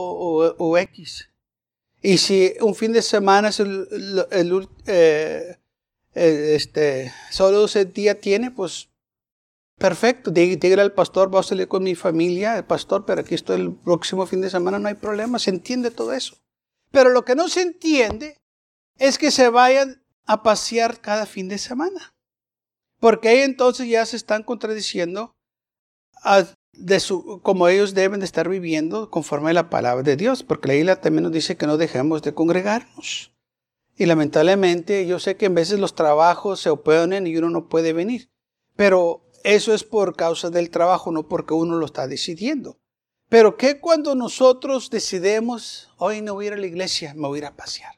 o, 0.57 0.77
X. 0.77 1.29
Y 2.01 2.17
si 2.17 2.53
un 2.61 2.73
fin 2.73 2.93
de 2.93 3.01
semana 3.01 3.49
es 3.49 3.59
el, 3.59 3.87
eh, 4.85 5.57
eh, 6.15 6.55
este, 6.55 7.13
solo 7.29 7.65
ese 7.65 7.85
día 7.85 8.19
tiene, 8.19 8.51
pues 8.51 8.89
perfecto. 9.77 10.31
Dígale 10.31 10.81
al 10.81 10.93
pastor, 10.93 11.29
voy 11.29 11.41
a 11.41 11.43
salir 11.43 11.67
con 11.67 11.83
mi 11.83 11.95
familia, 11.95 12.57
el 12.57 12.65
pastor, 12.65 13.05
pero 13.05 13.21
aquí 13.21 13.35
estoy 13.35 13.59
el 13.59 13.73
próximo 13.73 14.25
fin 14.25 14.41
de 14.41 14.49
semana, 14.49 14.79
no 14.79 14.87
hay 14.87 14.95
problema, 14.95 15.37
se 15.37 15.49
entiende 15.49 15.91
todo 15.91 16.13
eso. 16.13 16.37
Pero 16.91 17.09
lo 17.09 17.25
que 17.25 17.35
no 17.35 17.49
se 17.49 17.61
entiende 17.61 18.37
es 18.97 19.17
que 19.17 19.31
se 19.31 19.49
vayan 19.49 20.01
a 20.25 20.43
pasear 20.43 21.01
cada 21.01 21.25
fin 21.25 21.49
de 21.49 21.57
semana. 21.57 22.13
Porque 22.99 23.29
ahí 23.29 23.39
entonces 23.39 23.87
ya 23.87 24.05
se 24.05 24.15
están 24.15 24.43
contradiciendo 24.43 25.35
de 26.77 26.99
su, 26.99 27.41
como 27.43 27.67
ellos 27.67 27.93
deben 27.93 28.19
de 28.19 28.25
estar 28.25 28.47
viviendo 28.49 29.09
conforme 29.09 29.49
a 29.49 29.53
la 29.53 29.69
palabra 29.69 30.03
de 30.03 30.15
Dios. 30.15 30.43
Porque 30.43 30.67
la 30.67 30.75
isla 30.75 31.01
también 31.01 31.23
nos 31.23 31.31
dice 31.31 31.57
que 31.57 31.67
no 31.67 31.77
dejemos 31.77 32.21
de 32.21 32.33
congregarnos. 32.33 33.33
Y 33.95 34.05
lamentablemente 34.05 35.07
yo 35.07 35.19
sé 35.19 35.37
que 35.37 35.47
en 35.47 35.55
veces 35.55 35.79
los 35.79 35.95
trabajos 35.95 36.59
se 36.59 36.69
oponen 36.69 37.25
y 37.25 37.35
uno 37.35 37.49
no 37.49 37.67
puede 37.67 37.93
venir. 37.93 38.29
Pero 38.75 39.23
eso 39.43 39.73
es 39.73 39.83
por 39.83 40.15
causa 40.15 40.49
del 40.49 40.69
trabajo, 40.69 41.11
no 41.11 41.27
porque 41.27 41.53
uno 41.53 41.77
lo 41.77 41.85
está 41.85 42.07
decidiendo. 42.07 42.79
Pero 43.29 43.57
¿qué 43.57 43.79
cuando 43.79 44.15
nosotros 44.15 44.89
decidimos, 44.89 45.89
hoy 45.97 46.21
no 46.21 46.35
voy 46.35 46.45
a 46.45 46.47
ir 46.47 46.53
a 46.53 46.57
la 46.57 46.67
iglesia, 46.67 47.13
me 47.15 47.27
voy 47.27 47.41
a 47.41 47.55
pasear? 47.55 47.95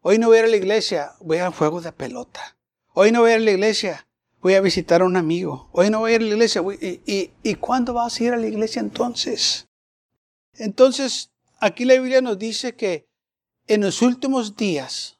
Hoy 0.00 0.18
no 0.18 0.28
voy 0.28 0.36
a 0.36 0.40
ir 0.40 0.46
a 0.46 0.48
la 0.48 0.56
iglesia, 0.56 1.12
voy 1.20 1.38
a 1.38 1.50
juego 1.50 1.80
de 1.80 1.92
pelota. 1.92 2.58
Hoy 2.92 3.10
no 3.10 3.20
voy 3.20 3.30
a 3.30 3.34
ir 3.36 3.40
a 3.40 3.44
la 3.44 3.50
iglesia, 3.52 4.06
voy 4.44 4.54
a 4.56 4.60
visitar 4.60 5.00
a 5.00 5.06
un 5.06 5.16
amigo. 5.16 5.70
Hoy 5.72 5.88
no 5.88 6.00
voy 6.00 6.12
a 6.12 6.14
ir 6.16 6.20
a 6.20 6.24
la 6.24 6.30
iglesia. 6.34 6.62
y, 6.78 7.30
y, 7.42 7.54
cuándo 7.54 7.94
vas 7.94 8.20
a 8.20 8.24
ir 8.24 8.34
a 8.34 8.36
la 8.36 8.46
iglesia 8.46 8.80
entonces? 8.80 9.68
Entonces, 10.52 11.30
aquí 11.60 11.86
la 11.86 11.94
Biblia 11.94 12.20
nos 12.20 12.38
dice 12.38 12.76
que 12.76 13.06
en 13.66 13.80
los 13.80 14.02
últimos 14.02 14.54
días 14.54 15.18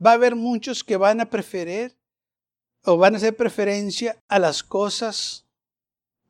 va 0.00 0.12
a 0.12 0.14
haber 0.14 0.36
muchos 0.36 0.84
que 0.84 0.96
van 0.96 1.20
a 1.20 1.30
preferir 1.30 1.98
o 2.84 2.96
van 2.96 3.14
a 3.14 3.16
hacer 3.16 3.36
preferencia 3.36 4.22
a 4.28 4.38
las 4.38 4.62
cosas 4.62 5.44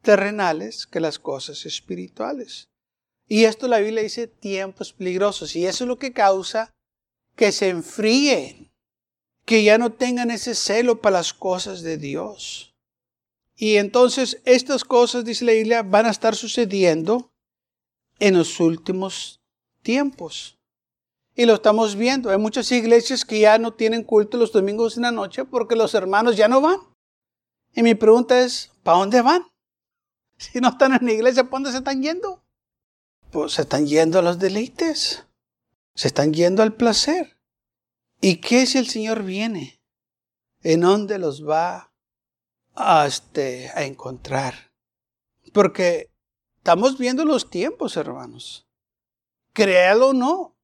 terrenales 0.01 0.87
que 0.87 1.01
las 1.01 1.19
cosas 1.19 1.67
espirituales. 1.67 2.71
Y 3.27 3.45
esto 3.45 3.69
la 3.69 3.81
Biblia 3.81 4.03
dice 4.03 4.29
tiempos 4.29 4.95
peligrosos. 4.95 5.55
Y 5.55 5.67
eso 5.67 5.85
es 5.85 5.89
lo 5.89 5.99
que 5.99 6.15
causa 6.15 6.73
que 7.37 7.53
se 7.53 7.69
enfríen, 7.69 8.68
que 9.49 9.65
ya 9.65 9.79
no 9.79 9.91
tengan 9.91 10.31
ese 10.31 10.55
celo 10.55 11.01
para 11.01 11.17
las 11.17 11.33
cosas 11.33 11.81
de 11.81 11.97
Dios. 11.97 12.75
Y 13.57 13.77
entonces 13.77 14.43
estas 14.45 14.85
cosas, 14.85 15.25
dice 15.25 15.47
la 15.47 15.53
Biblia, 15.53 15.83
van 15.83 16.05
a 16.05 16.11
estar 16.11 16.37
sucediendo 16.37 17.33
en 18.19 18.37
los 18.37 18.61
últimos 18.61 19.41
tiempos. 19.81 20.59
Y 21.35 21.47
lo 21.47 21.55
estamos 21.55 21.97
viendo. 21.97 22.29
Hay 22.29 22.37
muchas 22.37 22.71
iglesias 22.73 23.25
que 23.25 23.41
ya 23.41 23.57
no 23.57 23.73
tienen 23.73 24.05
culto 24.05 24.37
los 24.37 24.53
domingos 24.53 24.99
en 24.99 25.05
la 25.05 25.13
noche 25.13 25.47
porque 25.47 25.77
los 25.77 25.95
hermanos 25.95 26.37
ya 26.37 26.47
no 26.47 26.61
van. 26.61 26.81
Y 27.75 27.83
mi 27.83 27.95
pregunta 27.95 28.39
es, 28.43 28.71
¿para 28.83 28.99
dónde 28.99 29.23
van? 29.23 29.47
Si 30.37 30.61
no 30.61 30.69
están 30.69 30.93
en 30.93 31.07
la 31.07 31.13
iglesia, 31.13 31.45
¿para 31.45 31.53
dónde 31.53 31.71
se 31.71 31.79
están 31.79 32.03
yendo? 32.03 32.45
Pues 33.33 33.55
se 33.55 33.63
están 33.63 33.87
yendo 33.87 34.19
a 34.19 34.23
los 34.23 34.39
deleites. 34.39 35.25
Se 35.95 36.09
están 36.09 36.35
yendo 36.35 36.63
al 36.63 36.75
placer. 36.75 37.38
¿Y 38.21 38.37
qué 38.37 38.67
si 38.67 38.79
el 38.79 38.89
Señor 38.89 39.23
viene? 39.23 39.81
¿En 40.63 40.81
dónde 40.81 41.19
los 41.19 41.47
va 41.47 41.93
a, 42.75 43.07
este, 43.07 43.71
a 43.75 43.85
encontrar? 43.85 44.73
Porque 45.53 46.11
estamos 46.59 46.99
viendo 46.99 47.25
los 47.25 47.49
tiempos, 47.51 47.97
hermanos. 47.97 48.67
Créalo 49.53 50.09
o 50.09 50.13
no. 50.13 50.57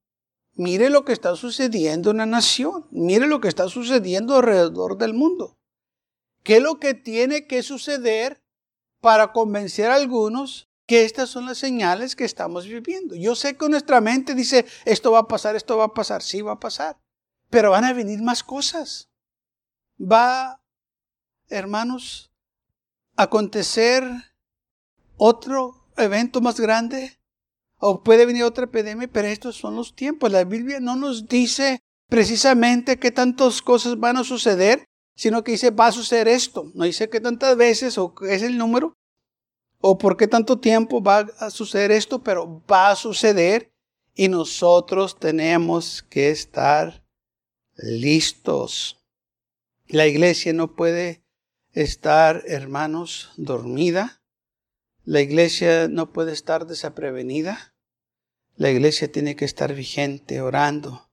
Mire 0.54 0.90
lo 0.90 1.04
que 1.04 1.12
está 1.12 1.36
sucediendo 1.36 2.10
en 2.10 2.18
la 2.18 2.26
nación. 2.26 2.86
Mire 2.90 3.26
lo 3.26 3.40
que 3.40 3.48
está 3.48 3.68
sucediendo 3.68 4.36
alrededor 4.36 4.98
del 4.98 5.14
mundo. 5.14 5.56
¿Qué 6.42 6.56
es 6.56 6.62
lo 6.62 6.78
que 6.78 6.94
tiene 6.94 7.46
que 7.46 7.62
suceder 7.62 8.42
para 9.00 9.32
convencer 9.32 9.90
a 9.90 9.96
algunos 9.96 10.68
que 10.86 11.04
estas 11.04 11.30
son 11.30 11.46
las 11.46 11.58
señales 11.58 12.16
que 12.16 12.24
estamos 12.24 12.66
viviendo. 12.66 13.14
Yo 13.14 13.34
sé 13.34 13.56
que 13.56 13.68
nuestra 13.68 14.00
mente 14.00 14.34
dice, 14.34 14.66
esto 14.84 15.12
va 15.12 15.20
a 15.20 15.28
pasar, 15.28 15.56
esto 15.56 15.76
va 15.76 15.84
a 15.84 15.94
pasar, 15.94 16.22
sí 16.22 16.42
va 16.42 16.52
a 16.52 16.60
pasar, 16.60 16.98
pero 17.54 17.70
van 17.70 17.84
a 17.84 17.92
venir 17.92 18.20
más 18.20 18.42
cosas. 18.42 19.08
Va, 19.96 20.60
hermanos, 21.48 22.32
a 23.14 23.22
acontecer 23.22 24.02
otro 25.16 25.86
evento 25.96 26.40
más 26.40 26.58
grande 26.58 27.16
o 27.78 28.02
puede 28.02 28.26
venir 28.26 28.42
otra 28.42 28.64
epidemia, 28.64 29.06
pero 29.06 29.28
estos 29.28 29.54
son 29.54 29.76
los 29.76 29.94
tiempos. 29.94 30.32
La 30.32 30.42
Biblia 30.42 30.80
no 30.80 30.96
nos 30.96 31.28
dice 31.28 31.78
precisamente 32.08 32.98
qué 32.98 33.12
tantas 33.12 33.62
cosas 33.62 34.00
van 34.00 34.16
a 34.16 34.24
suceder, 34.24 34.86
sino 35.14 35.44
que 35.44 35.52
dice 35.52 35.70
va 35.70 35.86
a 35.86 35.92
suceder 35.92 36.26
esto. 36.26 36.72
No 36.74 36.82
dice 36.82 37.08
qué 37.08 37.20
tantas 37.20 37.56
veces 37.56 37.98
o 37.98 38.16
qué 38.16 38.34
es 38.34 38.42
el 38.42 38.58
número, 38.58 38.96
o 39.80 39.96
por 39.96 40.16
qué 40.16 40.26
tanto 40.26 40.58
tiempo 40.58 41.00
va 41.00 41.28
a 41.38 41.50
suceder 41.50 41.92
esto, 41.92 42.20
pero 42.20 42.64
va 42.68 42.90
a 42.90 42.96
suceder 42.96 43.70
y 44.12 44.26
nosotros 44.26 45.20
tenemos 45.20 46.02
que 46.02 46.30
estar 46.30 47.03
listos. 47.76 49.04
La 49.86 50.06
iglesia 50.06 50.52
no 50.52 50.74
puede 50.74 51.24
estar, 51.72 52.42
hermanos, 52.46 53.32
dormida. 53.36 54.22
La 55.04 55.20
iglesia 55.20 55.88
no 55.88 56.12
puede 56.12 56.32
estar 56.32 56.66
desaprevenida. 56.66 57.74
La 58.56 58.70
iglesia 58.70 59.10
tiene 59.10 59.36
que 59.36 59.44
estar 59.44 59.74
vigente, 59.74 60.40
orando, 60.40 61.10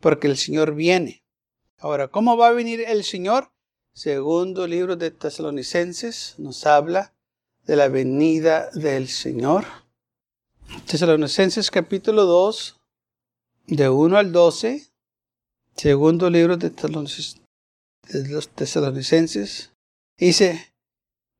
porque 0.00 0.26
el 0.26 0.36
Señor 0.36 0.74
viene. 0.74 1.24
Ahora, 1.78 2.08
¿cómo 2.08 2.36
va 2.36 2.48
a 2.48 2.52
venir 2.52 2.80
el 2.80 3.04
Señor? 3.04 3.52
Segundo 3.92 4.66
libro 4.66 4.96
de 4.96 5.10
Tesalonicenses 5.10 6.34
nos 6.38 6.66
habla 6.66 7.14
de 7.66 7.76
la 7.76 7.88
venida 7.88 8.70
del 8.70 9.08
Señor. 9.08 9.64
Tesalonicenses 10.86 11.70
capítulo 11.70 12.24
2, 12.24 12.80
de 13.66 13.88
1 13.88 14.16
al 14.16 14.32
12, 14.32 14.87
segundo 15.78 16.28
libro 16.28 16.56
de 16.56 16.72
los 18.28 18.48
Tesalonicenses, 18.48 19.72
dice, 20.18 20.74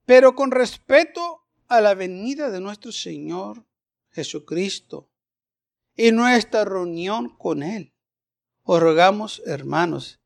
pero 0.06 0.34
con 0.34 0.50
respeto 0.50 1.46
a 1.66 1.80
la 1.80 1.94
venida 1.94 2.50
de 2.50 2.60
nuestro 2.60 2.92
Señor 2.92 3.66
Jesucristo 4.12 5.10
y 5.96 6.12
nuestra 6.12 6.64
reunión 6.64 7.28
con 7.36 7.62
Él, 7.62 7.92
os 8.62 8.80
rogamos, 8.80 9.42
hermanos, 9.44 10.20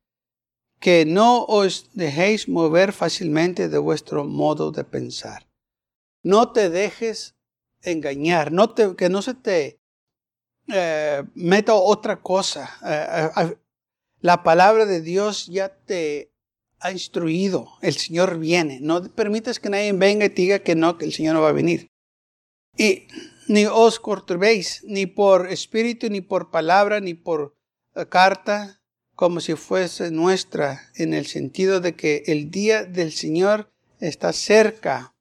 que 0.78 1.04
no 1.04 1.44
os 1.44 1.90
dejéis 1.94 2.48
mover 2.48 2.92
fácilmente 2.92 3.68
de 3.68 3.78
vuestro 3.78 4.24
modo 4.24 4.70
de 4.72 4.84
pensar 4.84 5.46
no 6.22 6.52
te 6.52 6.70
dejes 6.70 7.36
engañar, 7.82 8.52
que 8.96 9.08
no 9.08 9.22
se 9.22 9.34
te 9.34 9.80
eh, 10.68 11.24
meta 11.34 11.74
otra 11.74 12.20
cosa. 12.20 12.70
Eh, 12.86 13.30
eh, 13.36 13.58
la 14.22 14.44
palabra 14.44 14.86
de 14.86 15.02
Dios 15.02 15.48
ya 15.48 15.68
te 15.68 16.32
ha 16.78 16.92
instruido. 16.92 17.68
El 17.82 17.94
Señor 17.94 18.38
viene. 18.38 18.78
No 18.80 19.02
permites 19.12 19.60
que 19.60 19.68
nadie 19.68 19.92
venga 19.92 20.24
y 20.24 20.30
te 20.30 20.42
diga 20.42 20.58
que 20.60 20.74
no, 20.74 20.96
que 20.96 21.04
el 21.04 21.12
Señor 21.12 21.34
no 21.34 21.42
va 21.42 21.50
a 21.50 21.52
venir. 21.52 21.88
Y 22.76 23.08
ni 23.48 23.66
os 23.66 23.98
corturbéis, 23.98 24.82
ni 24.84 25.06
por 25.06 25.50
espíritu, 25.50 26.08
ni 26.08 26.20
por 26.20 26.50
palabra, 26.50 27.00
ni 27.00 27.14
por 27.14 27.56
eh, 27.94 28.06
carta, 28.06 28.80
como 29.14 29.40
si 29.40 29.54
fuese 29.54 30.10
nuestra, 30.10 30.90
en 30.94 31.14
el 31.14 31.26
sentido 31.26 31.80
de 31.80 31.94
que 31.94 32.22
el 32.26 32.50
día 32.50 32.84
del 32.84 33.12
Señor 33.12 33.72
está 33.98 34.32
cerca. 34.32 35.14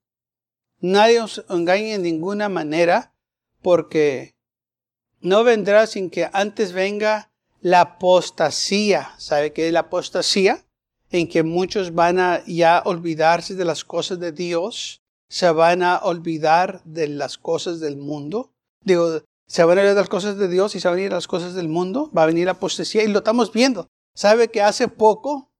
Nadie 0.79 1.21
os 1.21 1.43
engañe 1.49 1.95
en 1.95 2.03
ninguna 2.03 2.49
manera, 2.49 3.13
porque 3.61 4.35
no 5.19 5.43
vendrá 5.43 5.87
sin 5.87 6.09
que 6.09 6.29
antes 6.31 6.71
venga 6.71 7.30
la 7.61 7.81
apostasía. 7.81 9.13
¿Sabe 9.17 9.53
qué 9.53 9.67
es 9.67 9.73
la 9.73 9.81
apostasía? 9.81 10.65
En 11.09 11.27
que 11.27 11.43
muchos 11.43 11.93
van 11.93 12.19
a 12.19 12.43
ya 12.45 12.81
olvidarse 12.85 13.55
de 13.55 13.65
las 13.65 13.85
cosas 13.85 14.19
de 14.19 14.31
Dios, 14.31 15.01
se 15.29 15.49
van 15.51 15.83
a 15.83 15.99
olvidar 15.99 16.81
de 16.83 17.07
las 17.07 17.37
cosas 17.37 17.79
del 17.79 17.97
mundo. 17.97 18.51
Digo, 18.83 19.21
se 19.47 19.63
van 19.63 19.77
a 19.77 19.81
ir 19.81 19.89
de 19.89 19.95
las 19.95 20.09
cosas 20.09 20.37
de 20.37 20.47
Dios 20.47 20.75
y 20.75 20.79
se 20.79 20.87
van 20.87 20.97
a 20.97 21.01
ir 21.01 21.11
a 21.11 21.15
las 21.15 21.27
cosas 21.27 21.53
del 21.53 21.69
mundo. 21.69 22.11
Va 22.15 22.23
a 22.23 22.27
venir 22.27 22.45
la 22.45 22.51
apostasía 22.51 23.03
y 23.03 23.07
lo 23.07 23.19
estamos 23.19 23.51
viendo. 23.51 23.87
¿Sabe 24.15 24.49
que 24.49 24.61
hace 24.61 24.87
poco 24.87 25.51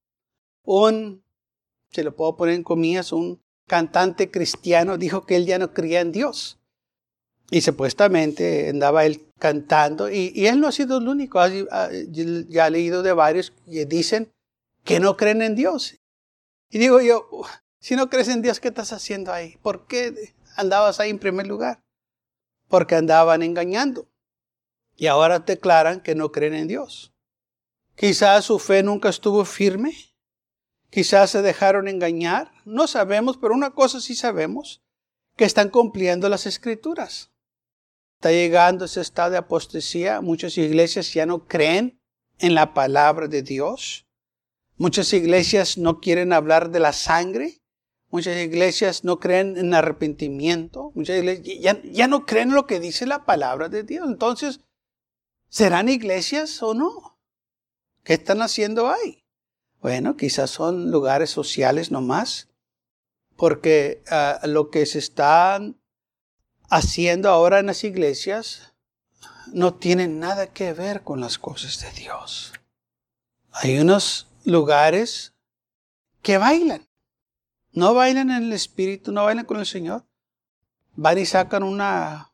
un, 0.64 1.24
se 1.92 2.04
lo 2.04 2.16
puedo 2.16 2.36
poner 2.36 2.56
en 2.56 2.64
comillas, 2.64 3.12
un 3.12 3.42
cantante 3.68 4.30
cristiano 4.30 4.98
dijo 4.98 5.26
que 5.26 5.38
él 5.38 5.46
ya 5.46 5.58
no 5.58 5.74
creía 5.74 6.02
en 6.02 6.12
Dios? 6.12 6.60
Y 7.50 7.62
supuestamente 7.62 8.70
andaba 8.70 9.06
él 9.06 9.31
cantando, 9.42 10.08
y, 10.12 10.46
él 10.46 10.60
no 10.60 10.68
ha 10.68 10.72
sido 10.72 11.00
el 11.00 11.08
único, 11.08 11.40
ya 12.48 12.68
he 12.68 12.72
leído 12.72 13.02
de 13.02 13.12
varios 13.12 13.52
que 13.66 13.88
dicen 13.88 14.32
que 14.84 15.00
no 15.00 15.18
creen 15.18 15.42
en 15.42 15.56
Dios. 15.56 15.98
Y 16.70 16.78
digo 16.78 17.02
yo, 17.02 17.28
si 17.80 17.96
no 17.96 18.08
crees 18.08 18.28
en 18.28 18.44
Dios, 18.44 18.60
¿qué 18.60 18.68
estás 18.68 18.94
haciendo 18.94 19.34
ahí? 19.34 19.58
¿Por 19.64 19.88
qué 19.88 20.36
andabas 20.56 21.00
ahí 21.00 21.10
en 21.10 21.18
primer 21.18 21.48
lugar? 21.48 21.82
Porque 22.68 22.94
andaban 22.94 23.42
engañando. 23.42 24.08
Y 24.96 25.08
ahora 25.08 25.40
declaran 25.40 26.02
que 26.02 26.14
no 26.14 26.32
creen 26.32 26.54
en 26.54 26.68
Dios. 26.68 27.12
Quizás 27.96 28.46
su 28.46 28.60
fe 28.60 28.84
nunca 28.84 29.10
estuvo 29.10 29.44
firme. 29.44 29.96
Quizás 30.92 31.32
se 31.32 31.42
dejaron 31.42 31.88
engañar. 31.88 32.52
No 32.64 32.86
sabemos, 32.86 33.38
pero 33.38 33.56
una 33.56 33.72
cosa 33.72 34.00
sí 34.00 34.14
sabemos, 34.14 34.84
que 35.36 35.46
están 35.46 35.70
cumpliendo 35.70 36.30
las 36.30 36.46
escrituras. 36.46 37.31
Está 38.22 38.34
llegando 38.34 38.86
ese 38.86 39.02
estado 39.02 39.32
de 39.32 39.38
apostasía. 39.38 40.22
Muchas 40.22 40.56
iglesias 40.60 41.12
ya 41.12 41.26
no 41.26 41.48
creen 41.48 42.00
en 42.38 42.54
la 42.54 42.76
palabra 42.76 43.28
de 43.28 43.42
Dios. 43.42 44.06
Muchas 44.78 45.12
iglesias 45.14 45.80
no 45.80 46.00
quieren 46.00 46.32
hablar 46.32 46.70
de 46.70 46.80
la 46.80 46.94
sangre. 46.94 47.64
Muchas 48.12 48.38
iglesias 48.38 49.04
no 49.04 49.20
creen 49.20 49.58
en 49.58 49.74
arrepentimiento. 49.74 50.92
Muchas 50.94 51.18
iglesias 51.18 51.82
ya, 51.92 52.08
no 52.08 52.28
creen 52.28 52.50
en 52.50 52.54
lo 52.54 52.68
que 52.68 52.80
dice 52.80 53.08
la 53.08 53.26
palabra 53.26 53.70
de 53.70 53.82
Dios. 53.82 54.08
Entonces, 54.08 54.60
¿serán 55.50 55.90
iglesias 55.90 56.62
o 56.62 56.76
no? 56.76 57.18
¿Qué 58.04 58.14
están 58.14 58.44
haciendo 58.44 58.88
ahí? 58.92 59.26
Bueno, 59.82 60.16
quizás 60.16 60.52
son 60.52 60.92
lugares 60.92 61.32
sociales 61.32 61.90
nomás, 61.90 62.50
porque 63.36 64.04
ah, 64.12 64.42
lo 64.44 64.70
que 64.70 64.86
se 64.86 65.00
están 65.00 65.81
haciendo 66.72 67.30
ahora 67.30 67.60
en 67.60 67.68
las 67.68 67.84
iglesias 67.84 68.74
no 69.52 69.74
tiene 69.74 70.08
nada 70.08 70.48
que 70.48 70.72
ver 70.72 71.04
con 71.04 71.20
las 71.20 71.38
cosas 71.38 71.82
de 71.82 71.92
Dios. 71.92 72.54
Hay 73.52 73.78
unos 73.78 74.28
lugares 74.46 75.34
que 76.22 76.38
bailan. 76.38 76.88
No 77.74 77.94
bailan 77.94 78.32
en 78.32 78.44
el 78.44 78.54
Espíritu, 78.54 79.12
no 79.12 79.26
bailan 79.26 79.46
con 79.46 79.60
el 79.60 79.66
Señor. 79.66 80.06
Van 80.96 81.18
y 81.18 81.26
sacan 81.26 81.64
una 81.64 82.34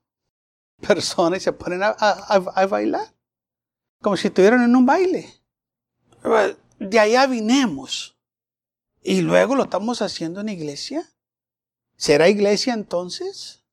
persona 0.88 1.38
y 1.38 1.40
se 1.40 1.52
ponen 1.52 1.82
a, 1.84 2.68
bailar. 2.70 3.14
Como 4.02 4.18
si 4.18 4.28
estuvieran 4.28 4.62
en 4.62 4.76
un 4.76 4.86
baile. 4.86 5.34
De 6.78 7.00
allá 7.00 7.26
vinemos. 7.26 8.16
Y 9.02 9.22
luego 9.22 9.56
lo 9.56 9.64
estamos 9.64 10.04
haciendo 10.04 10.42
en 10.42 10.50
iglesia. 10.50 11.10
¿Será 11.96 12.30
iglesia 12.30 12.76
entonces? 12.76 13.64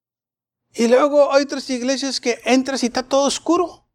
Y 0.75 0.89
luego 0.89 1.33
hay 1.33 1.45
otras 1.45 1.71
iglesias 1.71 2.21
que 2.21 2.41
entras 2.45 2.83
y 2.83 2.87
está 2.87 3.05
todo 3.05 3.27
oscuro. 3.27 3.87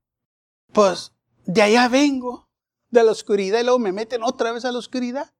Pues 0.71 1.11
de 1.45 1.61
allá 1.61 1.89
vengo, 1.89 2.49
de 2.89 3.03
la 3.03 3.11
oscuridad, 3.11 3.59
y 3.59 3.63
luego 3.63 3.79
me 3.79 3.91
meten 3.91 4.23
otra 4.23 4.53
vez 4.53 4.63
a 4.63 4.71
la 4.71 4.79
oscuridad. 4.79 5.33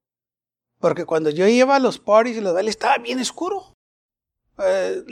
Porque 0.80 1.06
cuando 1.06 1.30
yo 1.30 1.47
iba 1.47 1.75
a 1.75 1.80
los 1.80 1.97
parties 1.97 2.38
y 2.38 2.41
los 2.41 2.54
bailes 2.54 2.75
estaba 2.75 2.97
bien 2.97 3.19
oscuro. 3.19 3.78
Eh, 4.58 5.06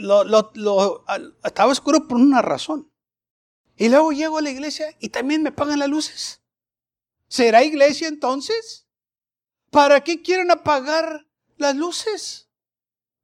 estaba 1.43 1.71
oscuro 1.71 2.07
por 2.07 2.17
una 2.17 2.41
razón. 2.41 2.91
Y 3.77 3.89
luego 3.89 4.11
llego 4.11 4.39
a 4.39 4.41
la 4.41 4.49
iglesia 4.49 4.87
y 4.99 5.09
también 5.09 5.43
me 5.43 5.51
pagan 5.51 5.79
las 5.79 5.89
luces. 5.89 6.41
¿Será 7.29 7.63
iglesia 7.63 8.07
entonces? 8.07 8.87
¿Para 9.69 10.03
qué 10.03 10.21
quieren 10.21 10.51
apagar 10.51 11.27
las 11.57 11.75
luces? 11.75 12.49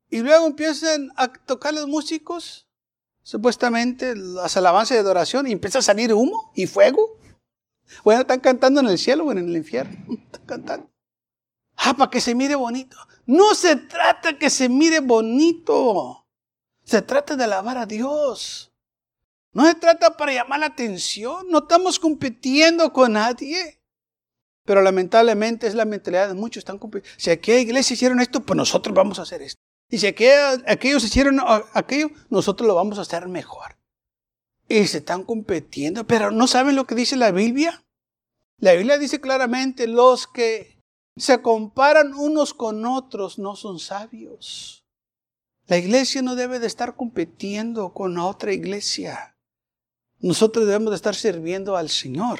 Y 0.10 0.20
luego 0.20 0.46
empiezan 0.46 1.12
a 1.16 1.34
tocar 1.34 1.74
los 1.74 1.88
músicos 1.88 2.63
supuestamente 3.24 4.16
las 4.16 4.56
alabanzas 4.58 4.96
de 4.96 5.00
adoración 5.00 5.48
y 5.48 5.52
empieza 5.52 5.80
a 5.80 5.82
salir 5.82 6.14
humo 6.14 6.52
y 6.54 6.68
fuego. 6.68 7.18
Bueno, 8.04 8.22
están 8.22 8.42
cantando 8.42 8.82
en 8.82 8.88
el 8.88 8.98
cielo 8.98 9.26
o 9.26 9.32
en 9.32 9.40
el 9.40 9.56
infierno. 9.56 9.98
Están 10.26 10.46
cantando. 10.46 10.90
Ah, 11.76 11.96
para 11.96 12.12
que 12.12 12.22
se 12.22 12.36
mire 12.36 12.56
bonito. 12.56 12.98
No 13.26 13.56
se 13.56 13.76
trata 13.76 14.38
que 14.38 14.50
se 14.50 14.70
mire 14.70 15.00
bonito. 15.00 16.28
Se 16.84 17.02
trata 17.02 17.36
de 17.36 17.44
alabar 17.46 17.78
a 17.78 17.86
Dios. 17.86 18.72
No 19.54 19.66
se 19.66 19.76
trata 19.76 20.18
para 20.18 20.34
llamar 20.34 20.60
la 20.60 20.68
atención. 20.68 21.48
No 21.50 21.60
estamos 21.60 22.00
compitiendo 22.00 22.92
con 22.92 23.14
nadie. 23.14 23.80
Pero 24.66 24.82
lamentablemente 24.82 25.68
es 25.68 25.76
la 25.76 25.86
mentalidad 25.86 26.28
de 26.28 26.34
muchos. 26.34 26.62
Están. 26.62 26.80
Si 27.18 27.30
aquí 27.30 27.52
iglesia 27.54 27.94
hicieron 27.94 28.20
esto, 28.20 28.42
pues 28.42 28.58
nosotros 28.58 28.96
vamos 28.96 29.20
a 29.20 29.24
hacer 29.24 29.42
esto. 29.42 29.63
Y 29.94 30.00
si 30.00 30.08
aquellos 30.08 31.04
hicieron 31.04 31.40
aquello, 31.76 32.10
nosotros 32.32 32.68
lo 32.68 32.74
vamos 32.74 32.98
a 32.98 33.04
hacer 33.04 33.28
mejor. 33.28 33.78
Y 34.68 34.88
se 34.88 34.98
están 34.98 35.24
compitiendo, 35.24 36.08
pero 36.08 36.32
¿no 36.32 36.48
saben 36.48 36.76
lo 36.76 36.88
que 36.88 36.96
dice 36.96 37.16
la 37.16 37.30
Biblia? 37.30 37.86
La 38.58 38.74
Biblia 38.74 38.98
dice 38.98 39.22
claramente, 39.22 39.86
los 39.86 40.26
que 40.26 40.80
se 41.16 41.44
comparan 41.44 42.16
unos 42.16 42.56
con 42.56 42.88
otros 42.88 43.38
no 43.38 43.56
son 43.56 43.78
sabios. 43.78 44.84
La 45.68 45.78
iglesia 45.78 46.24
no 46.24 46.34
debe 46.34 46.58
de 46.58 46.66
estar 46.66 46.96
compitiendo 46.96 47.94
con 47.94 48.18
otra 48.18 48.52
iglesia. 48.52 49.38
Nosotros 50.18 50.66
debemos 50.66 50.90
de 50.90 50.96
estar 50.96 51.14
sirviendo 51.14 51.78
al 51.78 51.92
Señor. 51.92 52.40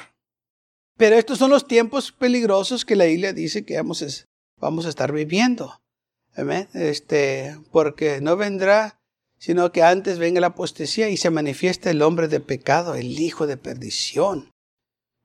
Pero 0.96 1.14
estos 1.14 1.38
son 1.38 1.50
los 1.50 1.68
tiempos 1.68 2.10
peligrosos 2.10 2.84
que 2.84 2.96
la 2.96 3.04
Biblia 3.04 3.32
dice 3.32 3.64
que 3.64 3.76
vamos 3.76 4.02
a 4.86 4.88
estar 4.88 5.12
viviendo. 5.12 5.83
Este, 6.36 7.56
porque 7.70 8.20
no 8.20 8.36
vendrá, 8.36 9.00
sino 9.38 9.72
que 9.72 9.82
antes 9.82 10.18
venga 10.18 10.40
la 10.40 10.48
apostasía 10.48 11.08
y 11.08 11.16
se 11.16 11.30
manifiesta 11.30 11.90
el 11.90 12.02
hombre 12.02 12.28
de 12.28 12.40
pecado, 12.40 12.94
el 12.94 13.20
hijo 13.20 13.46
de 13.46 13.56
perdición, 13.56 14.52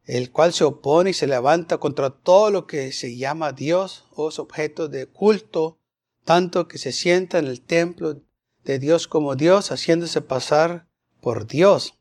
el 0.04 0.32
cual 0.32 0.54
se 0.54 0.66
opone 0.66 1.12
y 1.12 1.14
se 1.14 1.28
levanta 1.28 1.78
contra 1.78 2.10
todo 2.10 2.52
lo 2.52 2.68
que 2.68 2.92
se 2.92 3.18
llama 3.18 3.54
Dios 3.54 4.06
o 4.12 4.30
es 4.30 4.40
objeto 4.40 4.88
de 4.88 5.08
culto, 5.08 5.80
tanto 6.26 6.68
que 6.68 6.78
se 6.78 6.92
sienta 6.92 7.40
en 7.40 7.48
el 7.48 7.62
templo 7.62 8.22
de 8.64 8.80
Dios 8.80 9.08
como 9.08 9.36
Dios, 9.36 9.72
haciéndose 9.72 10.22
pasar 10.22 10.88
por 11.22 11.48
Dios. 11.48 11.96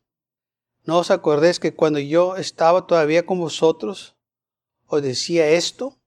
¿No 0.85 0.99
os 0.99 1.11
acordéis 1.11 1.59
que 1.59 1.73
cuando 1.73 1.99
yo 1.99 2.35
estaba 2.35 2.85
todavía 2.85 3.25
con 3.25 3.39
vosotros, 3.39 4.15
os 4.87 5.01
decía 5.01 5.49
esto? 5.49 5.98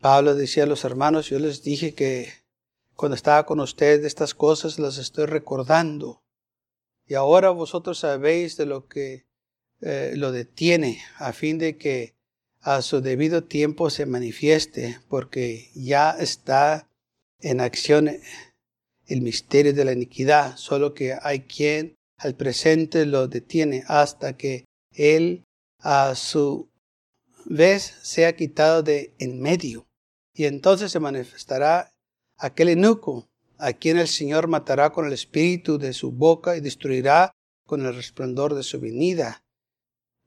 Pablo 0.00 0.34
decía 0.34 0.64
a 0.64 0.66
los 0.66 0.84
hermanos, 0.84 1.28
yo 1.28 1.38
les 1.38 1.62
dije 1.62 1.94
que 1.94 2.32
cuando 2.94 3.16
estaba 3.16 3.46
con 3.46 3.60
ustedes 3.60 4.04
estas 4.04 4.34
cosas 4.34 4.78
las 4.78 4.98
estoy 4.98 5.26
recordando. 5.26 6.22
Y 7.06 7.14
ahora 7.14 7.50
vosotros 7.50 7.98
sabéis 7.98 8.56
de 8.56 8.66
lo 8.66 8.86
que 8.86 9.26
eh, 9.80 10.12
lo 10.16 10.32
detiene, 10.32 11.02
a 11.18 11.32
fin 11.32 11.58
de 11.58 11.76
que 11.76 12.14
a 12.60 12.80
su 12.80 13.02
debido 13.02 13.44
tiempo 13.44 13.90
se 13.90 14.06
manifieste, 14.06 14.98
porque 15.08 15.70
ya 15.74 16.12
está 16.12 16.88
en 17.40 17.60
acción 17.60 18.10
el 19.06 19.20
misterio 19.20 19.74
de 19.74 19.84
la 19.84 19.92
iniquidad, 19.92 20.56
solo 20.56 20.94
que 20.94 21.16
hay 21.20 21.40
quien 21.40 21.94
al 22.16 22.34
presente 22.34 23.04
lo 23.04 23.28
detiene 23.28 23.84
hasta 23.86 24.36
que 24.36 24.64
él 24.92 25.44
a 25.78 26.14
su 26.14 26.70
vez 27.44 27.94
sea 28.02 28.36
quitado 28.36 28.82
de 28.82 29.14
en 29.18 29.40
medio. 29.40 29.86
Y 30.32 30.44
entonces 30.44 30.92
se 30.92 31.00
manifestará 31.00 31.92
aquel 32.36 32.68
enuco, 32.70 33.28
a 33.58 33.72
quien 33.72 33.98
el 33.98 34.08
Señor 34.08 34.48
matará 34.48 34.90
con 34.90 35.06
el 35.06 35.12
espíritu 35.12 35.78
de 35.78 35.92
su 35.92 36.10
boca 36.10 36.56
y 36.56 36.60
destruirá 36.60 37.32
con 37.66 37.86
el 37.86 37.94
resplandor 37.94 38.54
de 38.54 38.62
su 38.62 38.80
venida. 38.80 39.42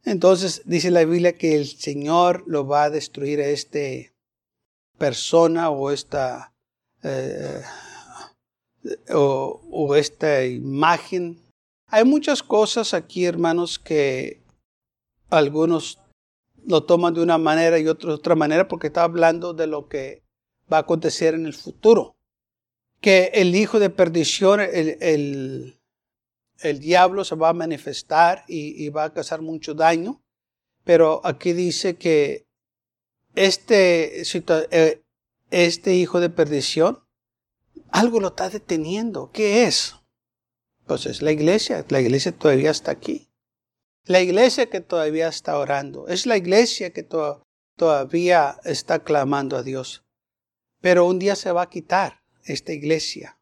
Entonces 0.05 0.61
dice 0.65 0.89
la 0.91 1.03
Biblia 1.03 1.37
que 1.37 1.55
el 1.55 1.67
Señor 1.67 2.43
lo 2.47 2.65
va 2.65 2.83
a 2.83 2.89
destruir 2.89 3.41
a 3.41 3.47
esta 3.47 3.79
persona 4.97 5.69
o 5.69 5.91
esta 5.91 6.53
eh, 7.03 7.61
o, 9.13 9.95
esta 9.95 10.45
imagen 10.45 11.41
Hay 11.87 12.03
muchas 12.03 12.43
cosas 12.43 12.93
aquí, 12.93 13.25
hermanos, 13.25 13.79
que 13.79 14.41
algunos 15.29 15.99
lo 16.67 16.83
toman 16.83 17.13
de 17.13 17.21
una 17.21 17.37
manera 17.37 17.79
y 17.79 17.87
otra 17.87 18.35
manera 18.35 18.67
porque 18.67 18.87
está 18.87 19.03
hablando 19.03 19.53
de 19.53 19.67
lo 19.67 19.87
que 19.87 20.23
va 20.71 20.77
a 20.77 20.81
acontecer 20.81 21.33
en 21.33 21.45
el 21.45 21.53
futuro. 21.53 22.17
Que 22.99 23.31
el 23.33 23.55
hijo 23.55 23.79
de 23.79 23.89
perdición, 23.89 24.59
el, 24.59 25.77
el, 26.59 26.79
diablo 26.79 27.23
se 27.23 27.35
va 27.35 27.49
a 27.49 27.53
manifestar 27.53 28.43
y, 28.49 28.83
y 28.83 28.89
va 28.89 29.05
a 29.05 29.13
causar 29.13 29.41
mucho 29.41 29.75
daño. 29.75 30.21
Pero 30.83 31.21
aquí 31.23 31.53
dice 31.53 31.95
que 31.95 32.47
este, 33.35 34.23
eh, 34.71 35.03
este 35.51 35.95
hijo 35.95 36.19
de 36.19 36.29
perdición, 36.29 36.99
algo 37.91 38.19
lo 38.19 38.29
está 38.29 38.49
deteniendo. 38.49 39.31
¿Qué 39.31 39.63
es? 39.63 39.95
Pues 40.85 41.05
es 41.05 41.21
la 41.21 41.31
iglesia. 41.31 41.85
La 41.87 42.01
iglesia 42.01 42.33
todavía 42.33 42.71
está 42.71 42.91
aquí. 42.91 43.26
La 44.07 44.21
iglesia 44.21 44.69
que 44.69 44.79
todavía 44.79 45.27
está 45.27 45.57
orando. 45.57 46.07
Es 46.07 46.25
la 46.25 46.37
iglesia 46.37 46.93
que 46.93 47.03
todavía 47.75 48.57
está 48.63 49.03
clamando 49.03 49.57
a 49.57 49.63
Dios. 49.63 50.05
Pero 50.79 51.05
un 51.05 51.19
día 51.19 51.35
se 51.35 51.51
va 51.51 51.63
a 51.63 51.69
quitar 51.69 52.23
esta 52.45 52.71
iglesia. 52.71 53.37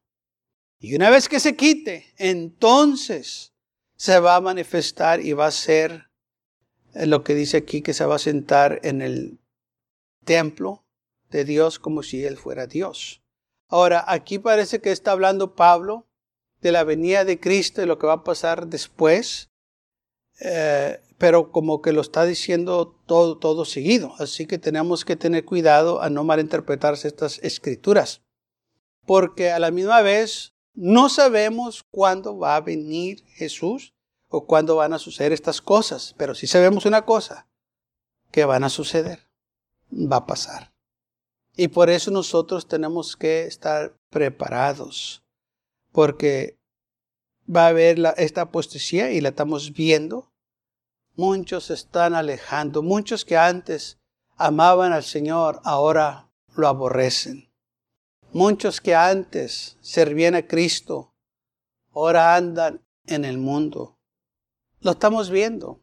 Y 0.80 0.96
una 0.96 1.08
vez 1.08 1.28
que 1.28 1.38
se 1.38 1.54
quite, 1.54 2.12
entonces 2.18 3.52
se 3.96 4.18
va 4.18 4.34
a 4.34 4.40
manifestar 4.40 5.20
y 5.20 5.32
va 5.32 5.46
a 5.46 5.52
ser 5.52 6.10
lo 6.94 7.22
que 7.22 7.34
dice 7.34 7.58
aquí 7.58 7.80
que 7.80 7.94
se 7.94 8.04
va 8.04 8.16
a 8.16 8.20
sentar 8.20 8.80
en 8.82 9.02
el 9.02 9.38
templo 10.24 10.84
de 11.30 11.44
Dios 11.44 11.78
como 11.78 12.02
si 12.02 12.24
Él 12.24 12.36
fuera 12.36 12.66
Dios. 12.66 13.22
Ahora, 13.68 14.04
aquí 14.06 14.40
parece 14.40 14.80
que 14.80 14.90
está 14.90 15.12
hablando 15.12 15.54
Pablo 15.54 16.06
de 16.60 16.72
la 16.72 16.82
venida 16.82 17.24
de 17.24 17.38
Cristo 17.38 17.82
y 17.82 17.86
lo 17.86 17.98
que 17.98 18.06
va 18.06 18.14
a 18.14 18.24
pasar 18.24 18.66
después, 18.66 19.50
eh, 20.40 21.00
pero 21.18 21.50
como 21.50 21.80
que 21.80 21.92
lo 21.92 22.00
está 22.00 22.24
diciendo 22.24 22.98
todo, 23.06 23.38
todo 23.38 23.64
seguido. 23.64 24.14
Así 24.18 24.46
que 24.46 24.58
tenemos 24.58 25.04
que 25.04 25.16
tener 25.16 25.44
cuidado 25.44 26.02
a 26.02 26.10
no 26.10 26.24
malinterpretarse 26.24 27.08
estas 27.08 27.38
escrituras, 27.42 28.22
porque 29.06 29.50
a 29.50 29.58
la 29.58 29.70
misma 29.70 30.02
vez 30.02 30.52
no 30.74 31.08
sabemos 31.08 31.84
cuándo 31.90 32.38
va 32.38 32.56
a 32.56 32.60
venir 32.60 33.24
Jesús 33.28 33.94
o 34.28 34.46
cuándo 34.46 34.76
van 34.76 34.92
a 34.92 34.98
suceder 34.98 35.32
estas 35.32 35.62
cosas, 35.62 36.14
pero 36.18 36.34
sí 36.34 36.46
sabemos 36.46 36.84
una 36.84 37.04
cosa, 37.06 37.48
que 38.30 38.44
van 38.44 38.64
a 38.64 38.68
suceder, 38.68 39.28
va 39.90 40.16
a 40.16 40.26
pasar. 40.26 40.74
Y 41.56 41.68
por 41.68 41.88
eso 41.88 42.10
nosotros 42.10 42.68
tenemos 42.68 43.16
que 43.16 43.44
estar 43.44 43.96
preparados, 44.10 45.24
porque 45.92 46.58
va 47.54 47.66
a 47.66 47.68
haber 47.68 47.98
esta 48.16 48.42
apostasía 48.42 49.10
y 49.10 49.20
la 49.20 49.30
estamos 49.30 49.72
viendo. 49.72 50.32
Muchos 51.14 51.64
se 51.64 51.74
están 51.74 52.14
alejando, 52.14 52.82
muchos 52.82 53.24
que 53.24 53.36
antes 53.36 53.98
amaban 54.36 54.92
al 54.92 55.04
Señor 55.04 55.60
ahora 55.64 56.30
lo 56.54 56.68
aborrecen. 56.68 57.50
Muchos 58.32 58.80
que 58.80 58.94
antes 58.94 59.78
servían 59.80 60.34
a 60.34 60.46
Cristo 60.46 61.14
ahora 61.94 62.34
andan 62.34 62.84
en 63.06 63.24
el 63.24 63.38
mundo. 63.38 63.98
Lo 64.80 64.90
estamos 64.90 65.30
viendo. 65.30 65.80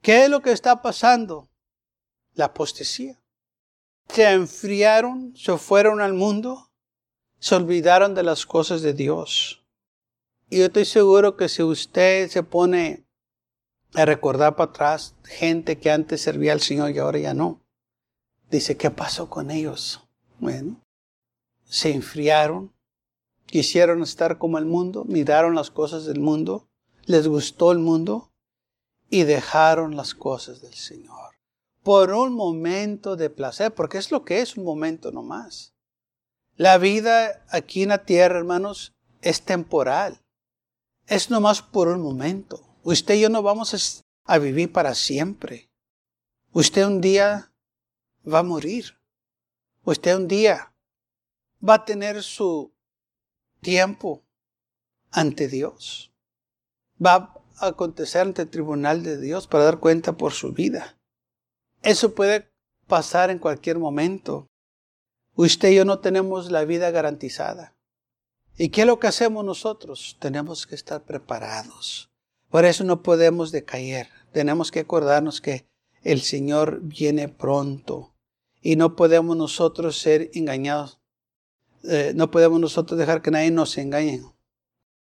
¿Qué 0.00 0.24
es 0.24 0.30
lo 0.30 0.40
que 0.40 0.52
está 0.52 0.80
pasando? 0.80 1.50
La 2.34 2.46
apostasía 2.46 3.20
se 4.08 4.30
enfriaron, 4.32 5.36
se 5.36 5.56
fueron 5.58 6.00
al 6.00 6.14
mundo, 6.14 6.70
se 7.38 7.54
olvidaron 7.54 8.14
de 8.14 8.22
las 8.22 8.46
cosas 8.46 8.82
de 8.82 8.92
Dios. 8.92 9.64
Y 10.50 10.58
yo 10.58 10.66
estoy 10.66 10.84
seguro 10.84 11.36
que 11.36 11.48
si 11.48 11.62
usted 11.62 12.28
se 12.28 12.42
pone 12.42 13.04
a 13.94 14.04
recordar 14.04 14.56
para 14.56 14.70
atrás 14.70 15.14
gente 15.24 15.78
que 15.78 15.90
antes 15.90 16.22
servía 16.22 16.52
al 16.52 16.60
Señor 16.60 16.90
y 16.90 16.98
ahora 16.98 17.18
ya 17.18 17.34
no, 17.34 17.60
dice, 18.50 18.76
¿qué 18.76 18.90
pasó 18.90 19.28
con 19.28 19.50
ellos? 19.50 20.06
Bueno, 20.38 20.80
se 21.64 21.92
enfriaron, 21.92 22.72
quisieron 23.46 24.02
estar 24.02 24.38
como 24.38 24.58
el 24.58 24.66
mundo, 24.66 25.04
miraron 25.04 25.54
las 25.54 25.70
cosas 25.70 26.06
del 26.06 26.20
mundo, 26.20 26.68
les 27.04 27.28
gustó 27.28 27.72
el 27.72 27.78
mundo 27.78 28.30
y 29.10 29.24
dejaron 29.24 29.96
las 29.96 30.14
cosas 30.14 30.60
del 30.60 30.74
Señor 30.74 31.28
por 31.88 32.12
un 32.12 32.34
momento 32.34 33.16
de 33.16 33.30
placer, 33.30 33.74
porque 33.74 33.96
es 33.96 34.10
lo 34.10 34.22
que 34.22 34.42
es 34.42 34.58
un 34.58 34.64
momento 34.64 35.10
nomás. 35.10 35.72
La 36.54 36.76
vida 36.76 37.46
aquí 37.50 37.84
en 37.84 37.88
la 37.88 38.04
tierra, 38.04 38.38
hermanos, 38.38 38.94
es 39.22 39.40
temporal. 39.40 40.20
Es 41.08 41.30
nomás 41.30 41.62
por 41.62 41.88
un 41.88 42.02
momento. 42.02 42.60
Usted 42.84 43.14
y 43.14 43.20
yo 43.22 43.30
no 43.30 43.42
vamos 43.42 44.04
a 44.24 44.38
vivir 44.38 44.70
para 44.70 44.94
siempre. 44.94 45.70
Usted 46.52 46.86
un 46.86 47.00
día 47.00 47.50
va 48.30 48.40
a 48.40 48.42
morir. 48.42 48.98
Usted 49.84 50.14
un 50.14 50.28
día 50.28 50.74
va 51.66 51.74
a 51.74 51.84
tener 51.86 52.22
su 52.22 52.74
tiempo 53.62 54.22
ante 55.10 55.48
Dios. 55.48 56.12
Va 57.02 57.34
a 57.56 57.68
acontecer 57.68 58.20
ante 58.20 58.42
el 58.42 58.50
tribunal 58.50 59.02
de 59.02 59.18
Dios 59.18 59.46
para 59.46 59.64
dar 59.64 59.80
cuenta 59.80 60.12
por 60.12 60.32
su 60.32 60.52
vida. 60.52 60.98
Eso 61.80 62.14
puede 62.14 62.52
pasar 62.86 63.30
en 63.30 63.38
cualquier 63.38 63.78
momento. 63.78 64.46
Usted 65.36 65.70
y 65.70 65.76
yo 65.76 65.86
no 65.86 66.00
tenemos 66.00 66.50
la 66.50 66.66
vida 66.66 66.90
garantizada. 66.90 67.77
¿Y 68.60 68.70
qué 68.70 68.80
es 68.80 68.86
lo 68.88 68.98
que 68.98 69.06
hacemos 69.06 69.44
nosotros? 69.44 70.16
Tenemos 70.18 70.66
que 70.66 70.74
estar 70.74 71.04
preparados. 71.04 72.10
Por 72.50 72.64
eso 72.64 72.82
no 72.82 73.04
podemos 73.04 73.52
decaer. 73.52 74.08
Tenemos 74.32 74.72
que 74.72 74.80
acordarnos 74.80 75.40
que 75.40 75.64
el 76.02 76.22
Señor 76.22 76.80
viene 76.82 77.28
pronto 77.28 78.14
y 78.60 78.74
no 78.74 78.96
podemos 78.96 79.36
nosotros 79.36 79.96
ser 80.00 80.30
engañados. 80.34 80.98
Eh, 81.84 82.12
no 82.16 82.32
podemos 82.32 82.58
nosotros 82.58 82.98
dejar 82.98 83.22
que 83.22 83.30
nadie 83.30 83.52
nos 83.52 83.78
engañe. 83.78 84.22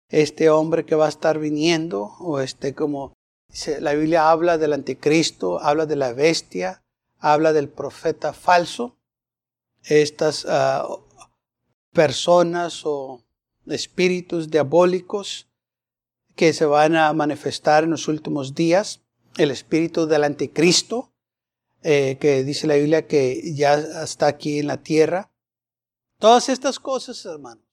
Este 0.08 0.50
hombre 0.50 0.86
que 0.86 0.96
va 0.96 1.08
a 1.08 1.10
estar 1.10 1.38
viniendo, 1.38 2.16
o 2.20 2.40
este 2.40 2.74
como 2.74 3.14
la 3.82 3.94
Biblia 3.94 4.32
habla 4.32 4.58
del 4.58 4.72
anticristo, 4.72 5.60
habla 5.60 5.86
de 5.86 5.98
la 5.98 6.14
bestia, 6.14 6.84
habla 7.20 7.52
del 7.52 7.68
profeta 7.68 8.32
falso. 8.32 8.98
Estas 9.84 10.46
ah, 10.48 10.88
personas 11.92 12.84
o 12.86 13.22
espíritus 13.72 14.50
diabólicos 14.50 15.48
que 16.36 16.54
se 16.54 16.66
van 16.66 16.96
a 16.96 17.12
manifestar 17.14 17.84
en 17.84 17.92
los 17.92 18.08
últimos 18.08 18.56
días. 18.56 19.02
El 19.38 19.52
espíritu 19.52 20.08
del 20.08 20.24
anticristo, 20.24 21.12
eh, 21.84 22.18
que 22.20 22.44
dice 22.44 22.68
la 22.68 22.76
Biblia 22.76 23.08
que 23.08 23.54
ya 23.54 23.76
está 23.76 24.28
aquí 24.28 24.60
en 24.60 24.68
la 24.68 24.78
tierra. 24.78 25.32
Todas 26.20 26.50
estas 26.50 26.80
cosas, 26.80 27.26
hermanos, 27.26 27.66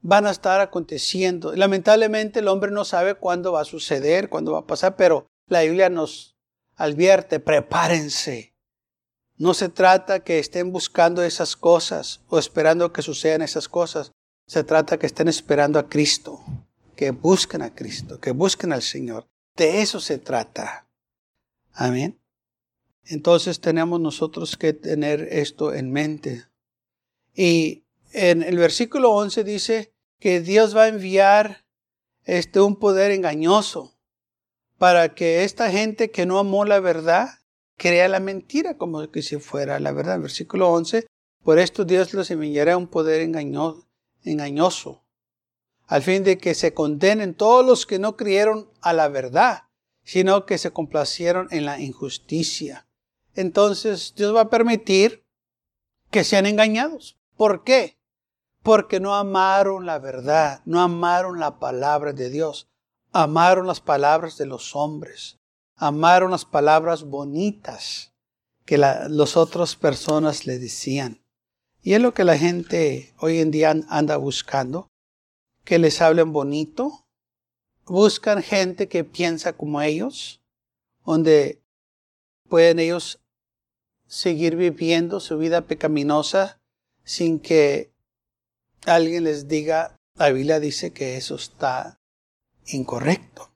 van 0.00 0.26
a 0.26 0.30
estar 0.30 0.60
aconteciendo. 0.60 1.56
Lamentablemente 1.56 2.40
el 2.40 2.48
hombre 2.48 2.70
no 2.70 2.84
sabe 2.84 3.14
cuándo 3.14 3.52
va 3.52 3.62
a 3.62 3.64
suceder, 3.64 4.28
cuándo 4.28 4.52
va 4.52 4.60
a 4.60 4.66
pasar, 4.66 4.96
pero 4.96 5.26
la 5.48 5.62
Biblia 5.62 5.88
nos 5.88 6.36
advierte, 6.76 7.40
prepárense. 7.40 8.54
No 9.36 9.54
se 9.54 9.68
trata 9.68 10.20
que 10.20 10.38
estén 10.38 10.72
buscando 10.72 11.22
esas 11.22 11.56
cosas 11.56 12.20
o 12.28 12.38
esperando 12.38 12.92
que 12.92 13.02
sucedan 13.02 13.42
esas 13.42 13.68
cosas. 13.68 14.12
Se 14.46 14.64
trata 14.64 14.98
que 14.98 15.06
estén 15.06 15.28
esperando 15.28 15.78
a 15.78 15.88
Cristo, 15.88 16.42
que 16.96 17.10
busquen 17.10 17.62
a 17.62 17.74
Cristo, 17.74 18.20
que 18.20 18.32
busquen 18.32 18.72
al 18.72 18.82
Señor. 18.82 19.26
De 19.56 19.80
eso 19.82 20.00
se 20.00 20.18
trata. 20.18 20.86
Amén. 21.72 22.20
Entonces 23.04 23.60
tenemos 23.60 24.00
nosotros 24.00 24.56
que 24.56 24.72
tener 24.72 25.28
esto 25.30 25.74
en 25.74 25.92
mente. 25.92 26.44
Y 27.34 27.84
en 28.12 28.42
el 28.42 28.58
versículo 28.58 29.10
11 29.12 29.44
dice, 29.44 29.94
que 30.24 30.40
Dios 30.40 30.74
va 30.74 30.84
a 30.84 30.88
enviar 30.88 31.66
este, 32.24 32.58
un 32.58 32.76
poder 32.76 33.10
engañoso 33.10 33.92
para 34.78 35.14
que 35.14 35.44
esta 35.44 35.70
gente 35.70 36.10
que 36.10 36.24
no 36.24 36.38
amó 36.38 36.64
la 36.64 36.80
verdad 36.80 37.28
crea 37.76 38.08
la 38.08 38.20
mentira 38.20 38.78
como 38.78 39.06
que 39.10 39.20
si 39.20 39.36
fuera 39.36 39.78
la 39.80 39.92
verdad. 39.92 40.18
Versículo 40.18 40.70
11, 40.72 41.06
por 41.42 41.58
esto 41.58 41.84
Dios 41.84 42.14
les 42.14 42.30
enviará 42.30 42.78
un 42.78 42.86
poder 42.86 43.20
engañoso, 43.20 43.83
engañoso, 44.24 45.04
al 45.86 46.02
fin 46.02 46.24
de 46.24 46.38
que 46.38 46.54
se 46.54 46.74
condenen 46.74 47.34
todos 47.34 47.64
los 47.64 47.86
que 47.86 47.98
no 47.98 48.16
creyeron 48.16 48.70
a 48.80 48.92
la 48.92 49.08
verdad, 49.08 49.64
sino 50.02 50.46
que 50.46 50.58
se 50.58 50.72
complacieron 50.72 51.48
en 51.50 51.64
la 51.64 51.80
injusticia. 51.80 52.86
Entonces 53.34 54.14
Dios 54.16 54.34
va 54.34 54.42
a 54.42 54.50
permitir 54.50 55.24
que 56.10 56.24
sean 56.24 56.46
engañados. 56.46 57.18
¿Por 57.36 57.64
qué? 57.64 57.98
porque 58.64 58.98
no 58.98 59.14
amaron 59.14 59.84
la 59.84 59.98
verdad, 59.98 60.62
no 60.64 60.80
amaron 60.80 61.38
la 61.38 61.58
palabra 61.58 62.14
de 62.14 62.30
Dios, 62.30 62.66
amaron 63.12 63.66
las 63.66 63.80
palabras 63.80 64.38
de 64.38 64.46
los 64.46 64.74
hombres, 64.74 65.38
amaron 65.76 66.30
las 66.30 66.46
palabras 66.46 67.04
bonitas 67.04 68.14
que 68.64 68.78
las 68.78 69.36
otras 69.36 69.76
personas 69.76 70.46
le 70.46 70.58
decían. 70.58 71.22
Y 71.84 71.92
es 71.92 72.00
lo 72.00 72.14
que 72.14 72.24
la 72.24 72.38
gente 72.38 73.12
hoy 73.18 73.40
en 73.40 73.50
día 73.50 73.74
anda 73.90 74.16
buscando, 74.16 74.88
que 75.64 75.78
les 75.78 76.00
hablen 76.00 76.32
bonito, 76.32 77.04
buscan 77.84 78.42
gente 78.42 78.88
que 78.88 79.04
piensa 79.04 79.52
como 79.52 79.82
ellos, 79.82 80.40
donde 81.04 81.60
pueden 82.48 82.78
ellos 82.78 83.20
seguir 84.06 84.56
viviendo 84.56 85.20
su 85.20 85.36
vida 85.36 85.66
pecaminosa 85.66 86.58
sin 87.04 87.38
que 87.38 87.92
alguien 88.86 89.24
les 89.24 89.46
diga, 89.46 90.00
la 90.14 90.30
Biblia 90.30 90.60
dice 90.60 90.94
que 90.94 91.18
eso 91.18 91.34
está 91.34 92.00
incorrecto. 92.64 93.52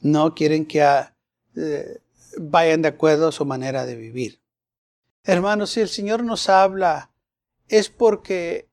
No 0.00 0.34
quieren 0.34 0.66
que 0.66 0.84
eh, 1.54 2.00
vayan 2.38 2.82
de 2.82 2.88
acuerdo 2.88 3.28
a 3.28 3.32
su 3.32 3.44
manera 3.44 3.86
de 3.86 3.94
vivir. 3.94 4.40
Hermanos, 5.22 5.70
si 5.70 5.80
el 5.80 5.88
Señor 5.88 6.24
nos 6.24 6.48
habla, 6.48 7.12
es 7.68 7.90
porque 7.90 8.68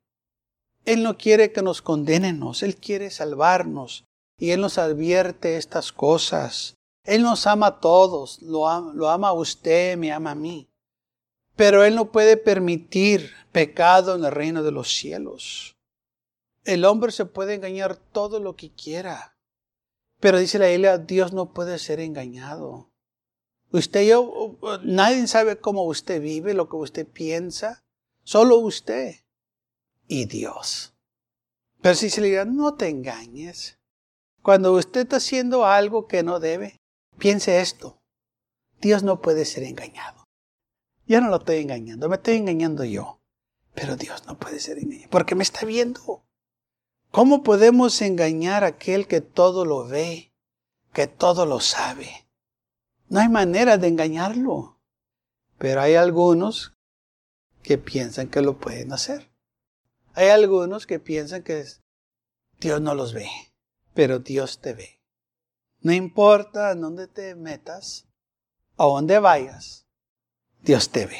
Él 0.85 1.03
no 1.03 1.17
quiere 1.17 1.51
que 1.51 1.61
nos 1.61 1.81
condenemos, 1.81 2.63
Él 2.63 2.75
quiere 2.75 3.09
salvarnos 3.09 4.05
y 4.37 4.51
Él 4.51 4.61
nos 4.61 4.77
advierte 4.77 5.57
estas 5.57 5.91
cosas. 5.91 6.75
Él 7.05 7.21
nos 7.21 7.47
ama 7.47 7.67
a 7.67 7.79
todos, 7.79 8.41
lo 8.41 8.67
ama, 8.67 9.27
a 9.27 9.33
usted, 9.33 9.97
me 9.97 10.11
ama 10.11 10.31
a 10.31 10.35
mí. 10.35 10.69
Pero 11.55 11.83
Él 11.83 11.95
no 11.95 12.11
puede 12.11 12.37
permitir 12.37 13.31
pecado 13.51 14.15
en 14.15 14.23
el 14.23 14.31
reino 14.31 14.63
de 14.63 14.71
los 14.71 14.93
cielos. 14.93 15.75
El 16.63 16.85
hombre 16.85 17.11
se 17.11 17.25
puede 17.25 17.55
engañar 17.55 17.97
todo 17.97 18.39
lo 18.39 18.55
que 18.55 18.71
quiera. 18.71 19.37
Pero 20.21 20.39
dice 20.39 20.59
la 20.59 20.67
Biblia, 20.67 20.97
Dios 20.97 21.33
no 21.33 21.51
puede 21.51 21.77
ser 21.77 21.99
engañado. 21.99 22.89
Usted 23.71 24.07
yo, 24.07 24.57
nadie 24.83 25.27
sabe 25.27 25.57
cómo 25.57 25.83
usted 25.83 26.21
vive, 26.21 26.53
lo 26.53 26.69
que 26.69 26.77
usted 26.77 27.07
piensa. 27.07 27.82
Solo 28.23 28.57
usted 28.57 29.15
y 30.07 30.25
Dios. 30.25 30.93
Pero 31.81 31.95
si 31.95 32.09
se 32.09 32.21
le 32.21 32.27
diga, 32.27 32.45
no 32.45 32.75
te 32.75 32.87
engañes. 32.87 33.79
Cuando 34.41 34.73
usted 34.73 35.01
está 35.01 35.17
haciendo 35.17 35.65
algo 35.65 36.07
que 36.07 36.23
no 36.23 36.39
debe, 36.39 36.81
piense 37.17 37.59
esto. 37.59 38.01
Dios 38.79 39.03
no 39.03 39.21
puede 39.21 39.45
ser 39.45 39.63
engañado. 39.63 40.23
Ya 41.05 41.19
no 41.19 41.29
lo 41.29 41.37
estoy 41.37 41.57
engañando, 41.57 42.07
me 42.07 42.15
estoy 42.15 42.35
engañando 42.35 42.83
yo. 42.85 43.19
Pero 43.73 43.95
Dios 43.95 44.25
no 44.25 44.37
puede 44.37 44.59
ser 44.59 44.77
engañado 44.77 45.09
porque 45.09 45.35
me 45.35 45.43
está 45.43 45.65
viendo. 45.65 46.23
¿Cómo 47.11 47.43
podemos 47.43 48.01
engañar 48.01 48.63
a 48.63 48.67
aquel 48.67 49.07
que 49.07 49.21
todo 49.21 49.65
lo 49.65 49.85
ve, 49.85 50.33
que 50.93 51.07
todo 51.07 51.45
lo 51.45 51.59
sabe? 51.59 52.27
No 53.09 53.19
hay 53.19 53.29
manera 53.29 53.77
de 53.77 53.87
engañarlo. 53.87 54.79
Pero 55.57 55.81
hay 55.81 55.95
algunos 55.95 56.72
que 57.63 57.77
piensan 57.77 58.27
que 58.27 58.41
lo 58.41 58.59
pueden 58.59 58.91
hacer. 58.93 59.31
Hay 60.13 60.27
algunos 60.27 60.85
que 60.85 60.99
piensan 60.99 61.41
que 61.41 61.63
Dios 62.59 62.81
no 62.81 62.93
los 62.93 63.13
ve, 63.13 63.27
pero 63.93 64.19
Dios 64.19 64.59
te 64.59 64.73
ve. 64.73 64.99
No 65.81 65.91
importa 65.91 66.69
a 66.69 66.75
dónde 66.75 67.07
te 67.07 67.35
metas, 67.35 68.05
a 68.77 68.85
dónde 68.85 69.19
vayas, 69.19 69.87
Dios 70.61 70.89
te 70.89 71.07
ve. 71.07 71.17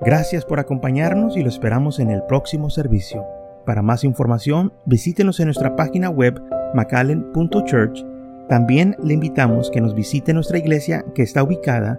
Gracias 0.00 0.44
por 0.44 0.60
acompañarnos 0.60 1.36
y 1.36 1.42
lo 1.42 1.48
esperamos 1.48 1.98
en 1.98 2.10
el 2.10 2.22
próximo 2.24 2.68
servicio. 2.68 3.24
Para 3.64 3.80
más 3.80 4.04
información, 4.04 4.74
visítenos 4.84 5.40
en 5.40 5.46
nuestra 5.46 5.76
página 5.76 6.10
web 6.10 6.42
macallen.church. 6.74 8.04
También 8.48 8.96
le 9.02 9.14
invitamos 9.14 9.70
que 9.70 9.80
nos 9.80 9.94
visite 9.94 10.34
nuestra 10.34 10.58
iglesia 10.58 11.06
que 11.14 11.22
está 11.22 11.42
ubicada 11.42 11.98